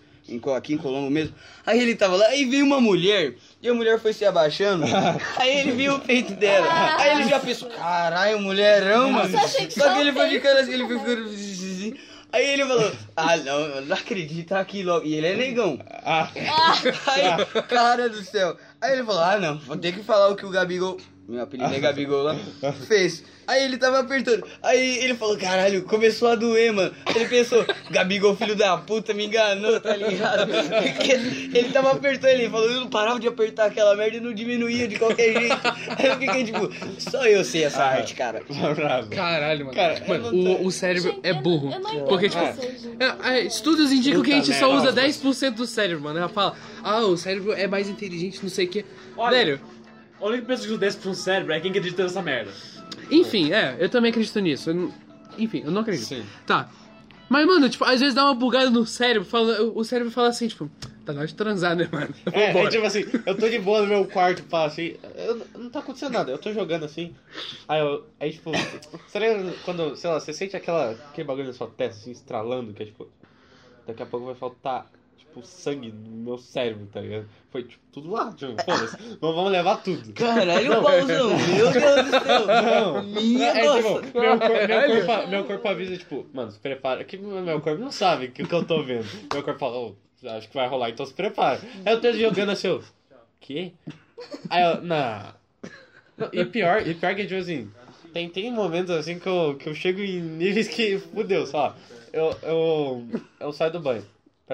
[0.56, 1.34] aqui em Colombo mesmo.
[1.66, 4.84] Aí ele tava lá, aí veio uma mulher, e a mulher foi se abaixando,
[5.36, 6.66] aí ele viu o peito dela.
[6.98, 9.28] Aí ele já pensou, caralho, mulherão, mano.
[9.28, 12.00] Que Só só que ele foi ficando assim, ele foi ficando...
[12.32, 15.04] Aí ele falou, ah não, eu não acredito aqui logo.
[15.04, 15.78] E ele é negão.
[16.04, 16.28] Ah,
[17.08, 18.56] Aí, cara do céu.
[18.80, 20.98] Aí ele falou, ah não, vou ter que falar o que o Gabigol.
[21.30, 22.36] Meu apelido é Gabigol lá.
[22.88, 23.22] Fez.
[23.46, 24.44] Aí ele tava apertando.
[24.62, 26.92] Aí ele falou, caralho, começou a doer, mano.
[27.14, 30.50] Ele pensou, Gabigol, filho da puta, me enganou, tá ligado?
[30.94, 31.12] Porque
[31.56, 34.86] ele tava apertando, ele falou, eu não parava de apertar aquela merda e não diminuía
[34.88, 35.56] de qualquer jeito.
[35.98, 38.42] Aí eu fiquei tipo, só eu sei essa arte, cara.
[38.74, 39.10] bravo.
[39.10, 39.76] Caralho, mano.
[39.76, 41.72] Cara, mano, eu não o, o cérebro Gente, é eu não- burro.
[41.72, 44.92] eu não entendo porque, tipo, é, é, estudos indicam que a gente Puta só usa
[44.92, 46.18] 10% do cérebro, mano.
[46.18, 48.84] Ela fala, ah, o cérebro é mais inteligente, não sei o que.
[49.16, 49.36] Olha.
[49.36, 49.60] Velho,
[50.20, 52.50] A única pessoa que usa 10 pro cérebro é quem acredita nessa merda.
[53.10, 54.70] enfim, é, eu também acredito nisso.
[54.70, 54.92] Eu
[55.38, 56.06] enfim, eu não acredito.
[56.06, 56.24] Sim.
[56.46, 56.68] Tá.
[57.28, 60.48] Mas, mano, tipo, às vezes dá uma bugada no cérebro, fala, o cérebro fala assim,
[60.48, 60.68] tipo,
[61.06, 62.12] tá na hora de transar, né, mano?
[62.32, 65.70] É, é tipo assim, eu tô de boa no meu quarto, pá, assim, eu, não
[65.70, 67.14] tá acontecendo nada, eu tô jogando assim,
[67.68, 68.50] aí eu, aí tipo,
[69.06, 72.74] você lembra quando, sei lá, você sente aquela, aquele bagulho na sua testa, assim, estralando,
[72.74, 73.06] que é tipo,
[73.86, 74.90] daqui a pouco vai faltar,
[75.30, 77.26] tipo, sangue no meu cérebro, tá ligado?
[77.50, 80.12] Foi, tipo, tudo lá, tipo, foda-se, vamos levar tudo.
[80.12, 82.46] Caralho, pauzão, meu Deus do céu.
[82.46, 84.02] Não, Minha é nossa.
[84.02, 87.04] tipo, meu, cor- meu, corpo, meu corpo avisa, tipo, mano, se prepara.
[87.04, 89.06] Que meu corpo não sabe o que, que eu tô vendo.
[89.32, 89.94] Meu corpo fala, oh,
[90.36, 91.60] acho que vai rolar, então se prepara.
[91.84, 92.82] Aí eu tô jogando assim, eu,
[93.40, 93.72] quê?
[94.50, 95.34] Aí eu, não.
[96.32, 97.70] E pior, e pior que, tipo assim,
[98.12, 101.74] tem, tem momentos assim que eu, que eu chego em níveis que, fudeu, só.
[102.12, 103.06] Eu, eu,
[103.38, 104.04] eu saio do banho,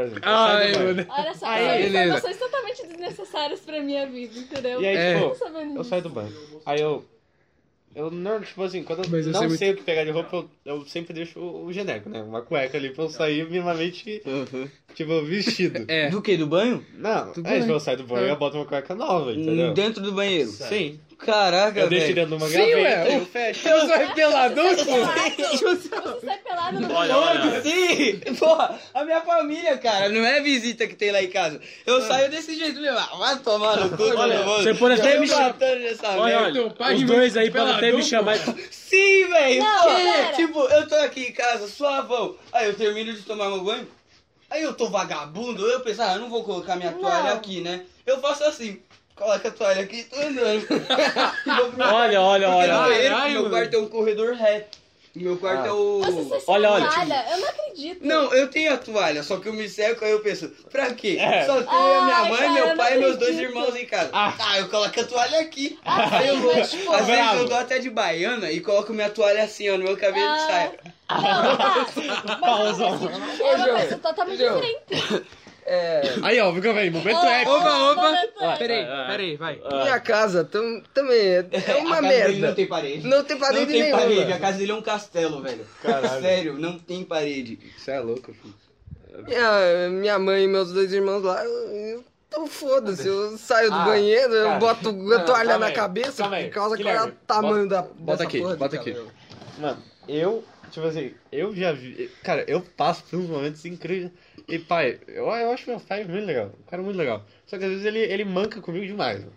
[0.04, 0.22] exemplo.
[0.24, 1.06] Ai, mano.
[1.08, 1.98] Olha só, Aí, são beleza.
[2.04, 4.80] informações totalmente desnecessárias pra minha vida, entendeu?
[4.82, 5.14] E aí, É.
[5.22, 5.46] Eu tipo.
[5.76, 6.32] Eu saio do banho.
[6.64, 7.04] Aí eu.
[7.94, 10.10] Eu não, tipo assim, quando eu Mas eu não sei sei, o que pegar de
[10.10, 12.22] roupa, eu, eu sempre deixo o, o genérico, né?
[12.22, 14.20] Uma cueca ali pra eu sair minimamente,
[14.94, 15.86] tipo, vestido.
[15.88, 16.10] É.
[16.10, 16.36] Do que?
[16.36, 16.84] Do banho?
[16.92, 17.60] Não, Do é, banho.
[17.62, 19.72] tipo, eu saio do banho e eu boto uma cueca nova, entendeu?
[19.72, 20.50] Dentro do banheiro.
[20.50, 21.00] Sim.
[21.18, 22.14] Caraca, Eu deixo velho.
[22.14, 23.68] dentro de uma Sim, gaveta ué, e eu fecho.
[23.68, 25.04] Eu sou repelador, Você pô.
[25.06, 25.78] sai pelado,
[26.20, 27.62] você sai pelado no Olha, olha.
[27.62, 28.20] Sim!
[28.38, 31.58] Porra, a minha família, cara, não é visita que tem lá em casa.
[31.86, 32.98] Eu saio desse jeito mesmo.
[32.98, 35.54] Ah, vai tomar no cu, Olha, você pode até Eu me chamar-
[36.18, 38.36] Olha, olha, os dois aí podem até me chamar.
[38.70, 39.62] Sim, velho!
[39.62, 39.94] Não, pô.
[39.94, 40.32] pera.
[40.34, 42.36] Tipo, eu tô aqui em casa, suavão.
[42.52, 43.88] Aí eu termino de tomar meu banho.
[44.50, 47.00] Aí eu tô vagabundo, eu penso, ah, eu não vou colocar minha Não.
[47.00, 47.80] toalha aqui, né?
[48.06, 48.80] Eu faço assim.
[49.16, 50.66] Coloca a toalha aqui e tô andando.
[51.92, 52.76] Olha, olha, olha.
[52.78, 54.78] banheiro, meu quarto é um corredor reto.
[55.14, 55.68] Meu quarto Ah.
[55.68, 56.02] é o.
[56.04, 56.86] Sem Olha, olha.
[56.90, 58.06] toalha, eu não acredito.
[58.06, 61.16] Não, eu tenho a toalha, só que eu me seco, aí eu penso, pra quê?
[61.18, 61.46] É.
[61.46, 64.10] Só tenho a minha mãe, cara, eu meu pai e meus dois irmãos em casa.
[64.12, 64.34] Ah.
[64.38, 65.78] Ah, eu coloco a toalha aqui.
[65.86, 66.54] Ah, aí eu vou.
[66.54, 69.78] mas, tipo, Às vezes eu dou até de baiana e coloco minha toalha assim, ó,
[69.78, 70.36] no meu cabelo Ah.
[70.36, 70.72] e saio.
[71.08, 71.86] Não, tá.
[72.42, 72.80] Mas
[73.40, 74.60] é uma coisa totalmente João.
[74.60, 75.26] diferente.
[75.68, 76.02] É.
[76.22, 77.50] Aí, ó, fica bem, momento Ó, épico.
[77.50, 78.16] Opa, opa.
[78.40, 78.56] é.
[78.56, 79.60] Peraí, peraí, vai.
[79.68, 82.46] Minha casa tam- também é, é a uma merda.
[82.46, 83.06] Não tem parede.
[83.06, 83.98] Não tem parede não tem nenhuma.
[84.02, 85.66] parede, a casa dele é um castelo, velho.
[85.82, 86.22] Caralho.
[86.22, 87.58] Sério, não tem parede.
[87.76, 88.54] Você é louco, filho.
[89.26, 92.04] Minha, minha mãe e meus dois irmãos lá, eu,
[92.36, 94.58] eu foda-se, eu saio do Ah, banheiro, eu cara.
[94.58, 97.82] boto a toalha na aí, cabeça, por causa que olha o tamanho da.
[97.82, 98.90] Bota dessa aqui, porra bota aqui.
[98.92, 99.10] cabelo.
[99.58, 102.10] Mano, eu, tipo assim, eu já vi.
[102.22, 104.10] Cara, eu passo por uns momentos incríveis.
[104.48, 106.52] E pai, eu, eu acho meu pai muito legal.
[106.60, 107.24] Um cara muito legal.
[107.46, 109.20] Só que às vezes ele, ele manca comigo demais.
[109.20, 109.32] Mano.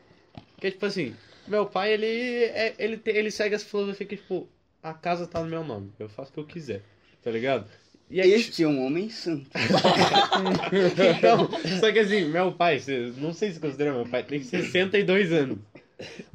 [0.56, 1.16] Porque, tipo assim,
[1.48, 4.48] meu pai, ele, é, ele, te- ele segue essa filosofia que, tipo,
[4.84, 5.92] a casa tá no meu nome.
[5.98, 6.82] Eu faço o que eu quiser.
[7.24, 7.66] Tá ligado?
[8.10, 9.50] E aí, Este é um homem santo.
[11.18, 11.48] então,
[11.80, 12.82] só que assim, meu pai,
[13.18, 15.60] não sei se considera meu pai, tem 62 anos.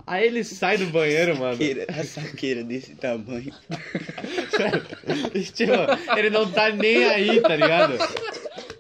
[0.07, 1.53] Aí ele sai do banheiro, mano.
[1.53, 3.53] Saqueira, a saqueira desse tamanho.
[5.55, 5.73] Tipo,
[6.17, 7.97] ele não tá nem aí, tá ligado?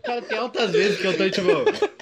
[0.05, 1.49] Cara, tem altas vezes que eu tô, tipo,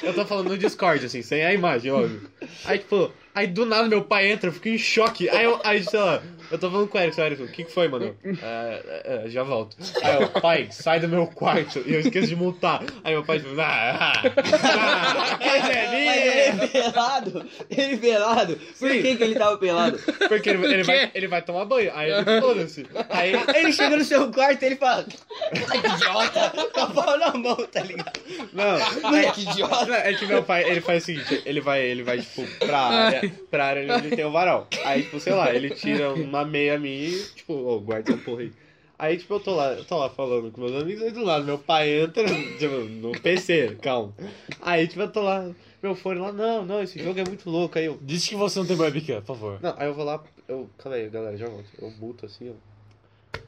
[0.02, 2.28] eu tô falando no Discord, assim, sem a imagem, óbvio.
[2.64, 5.28] Aí, tipo, Aí do nada meu pai entra, eu fico em choque.
[5.30, 6.22] Aí eu, aí, sei lá,
[6.52, 8.14] eu tô falando com o Erickson, Erickson, o que, que foi, mano?
[8.42, 9.76] É, é, já volto.
[10.02, 11.82] Aí eu, pai, sai do meu quarto.
[11.86, 12.82] E eu esqueço de multar.
[13.02, 16.68] Aí meu pai tipo, ah, ah, ah, ele velhinho.
[16.68, 18.56] pelado, ele pelado.
[18.78, 19.02] Por Sim.
[19.02, 19.98] que, que ele tava pelado?
[20.28, 21.90] Porque ele, ele vai, ele vai tomar banho.
[21.94, 22.86] Aí ele, foda-se.
[23.10, 25.06] Aí, Ele chega no seu quarto e ele fala,
[25.52, 28.20] ai que idiota, com a pau na mão, tá ligado?
[28.52, 28.76] não,
[29.10, 29.86] Ai que idiota.
[29.86, 32.78] Não, É que meu pai, ele faz o seguinte, ele vai, ele vai, tipo, pra
[32.78, 34.68] área, pra área onde tem o varal.
[34.84, 38.42] Aí, tipo, sei lá, ele tira uma meia minha e, tipo, ô, guarda essa porra
[38.42, 38.52] aí.
[38.98, 41.44] Aí, tipo, eu tô lá, eu tô lá falando com meus amigos, aí do lado,
[41.44, 42.24] meu pai entra,
[42.58, 44.14] tipo, no PC, calma.
[44.60, 45.50] Aí, tipo, eu tô lá,
[45.82, 47.76] meu fone lá, não, não, esse jogo é muito louco.
[47.78, 49.58] Aí eu, Diz que você não tem webcam, por favor.
[49.60, 51.66] não, aí eu vou lá, eu, calma aí, galera, já volto.
[51.80, 53.38] Eu muto assim, ó.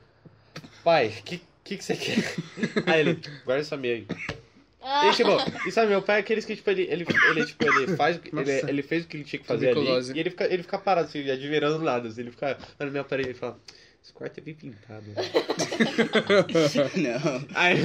[0.82, 2.36] Pai, que, que que você quer?
[2.86, 3.14] Aí ele,
[3.44, 4.06] guarda essa meia aí.
[4.86, 5.30] Ah, E, tipo,
[5.66, 8.20] e sabe, meu pai é aqueles que, tipo, ele, ele, ele, tipo, ele faz o
[8.20, 10.62] que, ele, ele fez o que ele tinha que fazer ali, e ele fica, ele
[10.62, 13.58] fica parado, assim, admirando nada, assim, ele fica olhando minha parede e fala,
[14.02, 15.02] esse quarto é bem pintado.
[15.06, 15.14] né?"
[16.96, 17.44] Não.
[17.54, 17.76] Aí,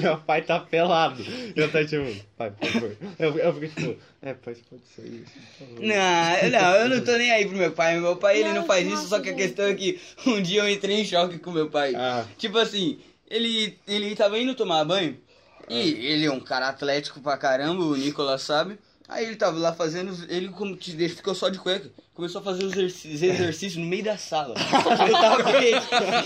[0.00, 2.04] meu pai tá pelado, e eu tá, tipo,
[2.36, 2.96] pai, por favor.
[3.18, 5.80] Eu, eu fico, tipo, é, pai, você pode por favor.
[5.80, 7.98] Não, não, eu não tô nem aí pro meu pai.
[7.98, 10.60] Meu pai, ele não Não, faz isso, só que a questão é que um dia
[10.62, 11.92] eu entrei em choque com meu pai.
[11.96, 12.24] Ah.
[12.38, 15.16] Tipo assim, ele, ele tava indo tomar banho,
[15.68, 18.78] e ele é um cara atlético pra caramba, o Nicolas sabe.
[19.08, 22.44] Aí ele tava lá fazendo, ele como que ele ficou só de cueca, começou a
[22.44, 24.54] fazer os exercícios no meio da sala.
[25.08, 25.76] Eu tava com ele,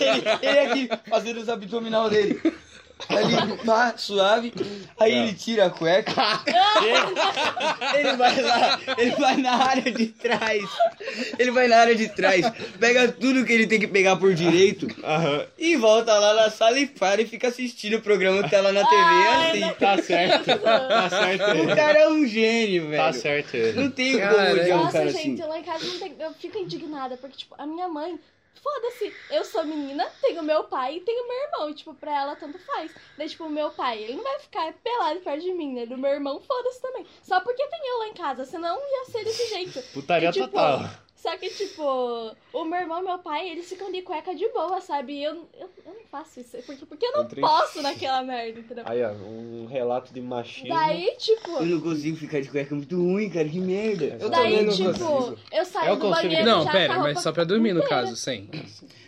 [0.01, 2.41] ele, ele aqui fazendo os abdominal dele.
[3.09, 4.53] Ali, pá, suave.
[4.99, 6.13] Aí ele tira a cueca.
[7.97, 10.63] ele vai lá, ele vai na área de trás.
[11.39, 14.87] Ele vai na área de trás, pega tudo que ele tem que pegar por direito
[15.05, 18.61] Aham, e volta lá na sala e para e fica assistindo o programa que tá
[18.61, 19.75] lá na TV Ai, assim.
[19.79, 21.75] tá certo, tá certo O ele.
[21.75, 23.03] cara é um gênio, velho.
[23.03, 23.81] Tá certo ele.
[23.81, 25.51] Não tem Cara, como odiar um Nossa, cara gente, assim.
[25.51, 26.15] lá em casa não tem...
[26.19, 28.19] eu fico indignada, porque, tipo, a minha mãe,
[28.63, 32.37] foda-se, eu sou menina, tenho meu pai e tenho meu irmão, e, tipo, pra ela
[32.37, 32.95] tanto faz.
[33.17, 35.87] Daí, tipo, o meu pai, ele não vai ficar pelado perto de mim, né?
[35.87, 37.07] Do meu irmão, foda-se também.
[37.23, 39.83] Só porque tem eu lá em casa, senão ia ser desse jeito.
[39.93, 40.81] Putaria E, tipo, total.
[41.23, 41.83] Só que, tipo,
[42.51, 45.19] o meu irmão e meu pai, eles ficam de cueca de boa, sabe?
[45.19, 48.59] E eu, eu, eu não faço isso, porque, porque eu não Entre- posso naquela merda,
[48.61, 48.85] entendeu?
[48.87, 50.71] Aí, ó, um relato de machismo.
[50.71, 51.51] Daí, tipo...
[51.51, 54.17] Eu não consigo ficar de cueca, é muito ruim, cara, que merda.
[54.19, 55.39] Eu Daí, tipo, consigo.
[55.53, 57.75] eu saio Eu do banheiro Não, já pera, com a mas roupa só pra dormir
[57.75, 58.49] no caso, sem.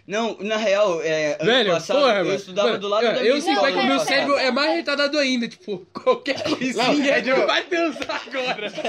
[0.05, 2.35] Não, na real, é, ano Velho, passado, porra, eu mano.
[2.37, 4.09] estudava Mano, do lado eu, da eu minha sei escola que meu passado.
[4.09, 5.47] cérebro é mais retardado ainda.
[5.49, 8.73] Tipo, qualquer coisinha Não, é de- vai pensar agora.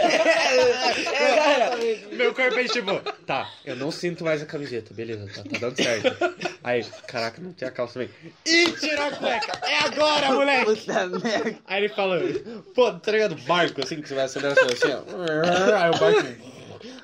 [1.13, 1.77] É, cara,
[2.11, 5.75] Meu corpo é tipo, tá, eu não sinto mais a camiseta, beleza, tá, tá dando
[5.75, 6.35] certo.
[6.63, 8.09] Aí, caraca, não tem a calça também.
[8.45, 10.65] E tira a cueca, é agora, moleque!
[10.65, 11.55] puta merda.
[11.67, 12.19] Aí ele fala,
[12.73, 13.35] pô, tá ligado?
[13.43, 15.77] Barco, assim, que você vai acender assim, ó.
[15.77, 16.53] Aí o barco.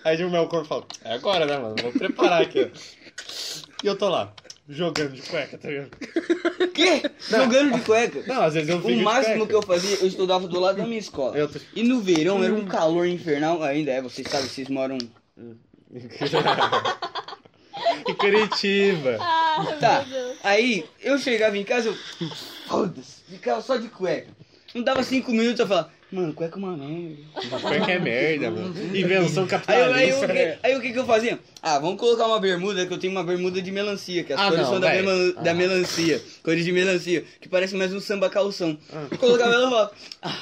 [0.03, 1.76] Aí o meu corpo fala, é agora, né, mano?
[1.82, 3.68] Vou preparar aqui, ó.
[3.84, 4.34] E eu tô lá,
[4.68, 5.90] jogando de cueca, tá ligado?
[6.74, 7.02] Que?
[7.30, 8.24] Jogando de cueca.
[8.28, 10.86] Não, às vezes eu fico O máximo que eu fazia, eu estudava do lado da
[10.86, 11.38] minha escola.
[11.38, 14.98] Eu tô- E no verão era um calor infernal, ainda é, vocês sabem, vocês moram.
[18.08, 19.18] em Curitiba.
[19.20, 20.06] Ah, Tá.
[20.06, 20.38] meu Deus.
[20.44, 21.96] Aí eu chegava em casa, eu.
[22.68, 24.28] Foda-se, ficava só de cueca.
[24.74, 27.60] Não dava cinco minutos eu falava, mano, cueca é uma merda.
[27.62, 28.95] Cueca é merda, mano.
[28.95, 30.60] Invenção Aí, eu- aí, eu- capitalista.
[30.64, 31.39] aí o que que eu fazia?
[31.62, 34.45] Ah, vamos colocar uma bermuda, que eu tenho uma bermuda de melancia, que as Ah,
[34.49, 35.53] cores não, são da, mela- da Ah.
[35.53, 36.22] melancia.
[36.43, 38.78] Cores de melancia, que parece mais um samba calção.
[39.12, 39.91] Eu colocava ela e falava,
[40.24, 40.41] ah,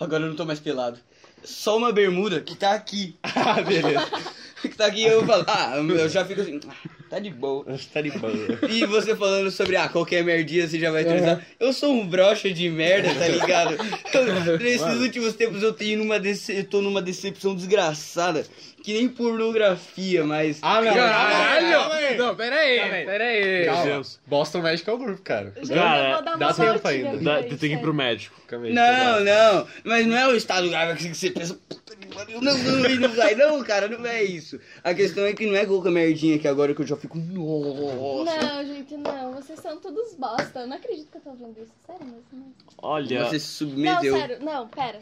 [0.00, 0.98] agora eu não tô mais pelado.
[1.44, 3.16] Só uma bermuda que tá aqui.
[3.34, 4.06] Ah, beleza.
[4.62, 6.74] que tá aqui eu falo, ah, eu já fico assim, ah,
[7.12, 7.64] tá de boa.
[7.92, 8.32] Tá de boa.
[8.70, 11.44] E você falando sobre, ah, qualquer merdinha você já vai transar.
[11.60, 13.76] Eu sou um brocha de merda, tá ligado?
[14.14, 16.56] Eu- nesses últimos tempos eu tenho numa dece...
[16.58, 18.44] eu tô numa decepção desgraçada.
[18.82, 20.58] Que nem pornografia, mas.
[20.60, 20.92] Ah, não.
[20.92, 22.18] Caralho!
[22.18, 23.04] Não, pera aí, Calma aí.
[23.06, 23.64] pera aí.
[23.66, 23.84] Calma.
[23.84, 24.20] Deus.
[24.26, 25.52] Boston Medical Group, cara.
[25.56, 27.16] Gente, Cara, dar dá tempo ainda.
[27.18, 28.34] Dá- pra tem que ir pro médico.
[28.48, 29.66] Calma aí, Não, não.
[29.84, 31.56] Mas não é o estado grave que você pensa.
[31.68, 32.40] Puta pariu.
[32.40, 34.60] Não, não, não vai, não, cara, não é isso.
[34.82, 37.18] A questão é que não é qualquer merdinha que agora que eu já fico.
[37.18, 38.36] Nossa.
[38.36, 39.32] Não, gente, não.
[39.34, 40.60] Vocês são todos bosta.
[40.60, 41.72] Eu não acredito que eu tô ouvindo isso.
[41.86, 42.54] Sério mesmo.
[42.78, 44.16] Olha, Você se Não, submeteu.
[44.16, 44.38] sério.
[44.40, 44.98] Não, pera.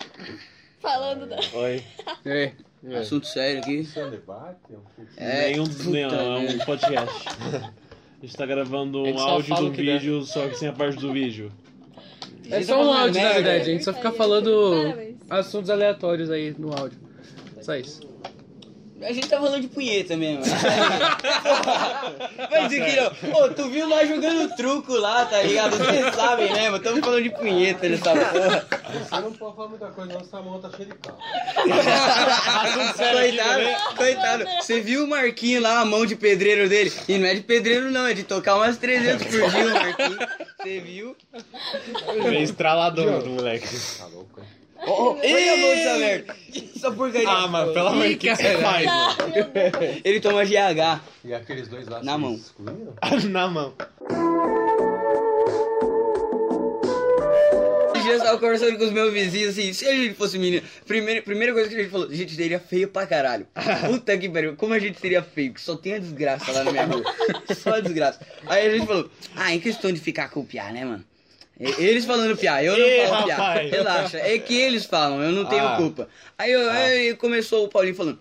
[0.80, 1.36] Falando da...
[1.54, 1.82] Oi.
[2.24, 2.52] É.
[2.98, 3.80] Assunto sério aqui.
[3.80, 4.56] Isso é um debate?
[5.16, 7.28] É, nenhum, puta nenhum, é um podcast.
[8.22, 11.50] A gente tá gravando um áudio do vídeo, só que sem a parte do vídeo.
[12.50, 13.62] É só um áudio, na verdade.
[13.62, 15.09] A gente só fica falando Parabéns.
[15.30, 16.98] Assuntos aleatórios aí no áudio.
[17.62, 18.10] Só isso.
[19.02, 20.44] A gente tá falando de punheta mesmo.
[22.50, 23.10] Vai dizer que não.
[23.34, 25.78] Ô, tu viu nós jogando truco lá, tá ligado?
[25.78, 26.68] Vocês sabem, né?
[26.68, 28.66] Mas tamo falando de punheta nessa porra.
[28.92, 31.16] Você não pode falar muita coisa, não, senão a mão tá cheia de carro.
[32.98, 34.44] coitado, coitado.
[34.60, 36.92] Você viu o Marquinho lá, a mão de pedreiro dele?
[37.08, 40.18] E não é de pedreiro, não, é de tocar umas 300 por dia o Marquinho.
[40.58, 41.16] Você viu?
[42.26, 43.66] É estralador do moleque.
[43.98, 44.59] Tá louco, hein?
[44.86, 46.36] Oh, dessa merda.
[46.76, 47.28] Essa porcaria.
[47.28, 48.86] Ah, mano, pelo amor de Deus, você faz?
[48.88, 49.16] Ah.
[50.04, 51.00] Ele toma GH.
[51.24, 52.34] E aqueles dois lá, Na mão.
[52.34, 52.94] excluíram?
[53.30, 53.74] Na mão.
[57.92, 60.66] Esses dias eu tava conversando com os meus vizinhos assim, se a gente fosse menino,
[60.86, 63.46] primeira, primeira coisa que a gente falou, a gente seria feio pra caralho.
[63.86, 66.70] Puta que pariu, como a gente seria feio, que só tem a desgraça lá na
[66.72, 67.02] minha rua.
[67.54, 68.20] Só a desgraça.
[68.46, 71.04] Aí a gente falou, ah, em questão de ficar com o piá, né, mano?
[71.60, 73.36] Eles falando piá, eu não Ih, falo piá.
[73.36, 73.70] rapaz.
[73.70, 75.76] Relaxa, é que eles falam, eu não tenho Ah.
[75.76, 76.08] culpa.
[76.38, 78.18] Aí, eu, aí começou o Paulinho falando,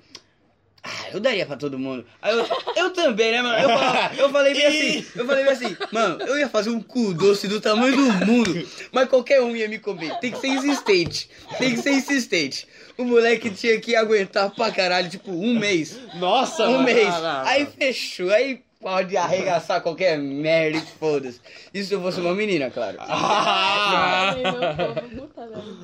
[0.84, 2.06] ah, eu daria pra todo mundo.
[2.22, 3.58] Aí eu, eu também, né, mano?
[3.64, 6.82] Eu, falava- eu falei bem assim, eu falei bem assim, mano, eu ia fazer um
[6.82, 10.18] cu doce do tamanho do mundo, mas qualquer um ia me comer.
[10.20, 12.68] Tem que ser insistente, tem que ser insistente.
[12.98, 15.98] O moleque tinha que aguentar pra caralho, tipo, um mês.
[16.16, 16.84] Nossa, Um mano.
[16.84, 17.08] mês.
[17.08, 21.40] Ah, não, Aí fechou, aí pode arregaçar qualquer merda e foda-se.
[21.74, 22.98] Isso se eu fosse uma menina, claro.
[23.12, 24.36] Ah!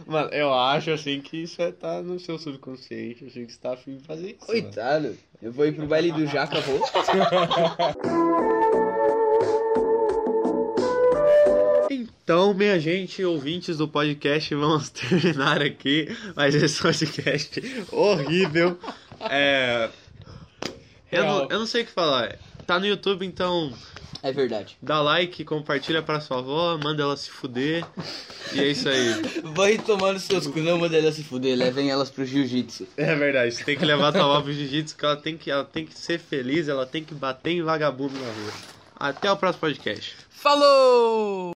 [0.05, 3.73] Mano, eu acho assim que isso vai estar no seu subconsciente, assim que você tá
[3.73, 4.47] afim de fazer isso.
[4.47, 4.61] mano.
[4.61, 6.79] Coitado, eu vou ir pro baile do Jaca, vou.
[12.27, 18.79] Então, minha gente, ouvintes do podcast, vamos terminar aqui mais esse podcast horrível.
[19.29, 19.89] É.
[21.11, 22.35] Eu não, eu não sei o que falar.
[22.65, 23.71] Tá no YouTube, então
[24.23, 24.75] É verdade.
[24.81, 27.85] dá like, compartilha pra sua avó, manda ela se fuder.
[28.53, 29.21] E é isso aí.
[29.53, 32.87] Vai tomando seus cu, não manda elas se fuder, levem elas pro jiu-jitsu.
[32.97, 35.63] É verdade, você tem que levar tua avó pro jiu-jitsu, que ela tem que, ela
[35.63, 38.53] tem que ser feliz, ela tem que bater em vagabundo na rua.
[38.97, 40.15] Até o próximo podcast.
[40.29, 41.53] Falou!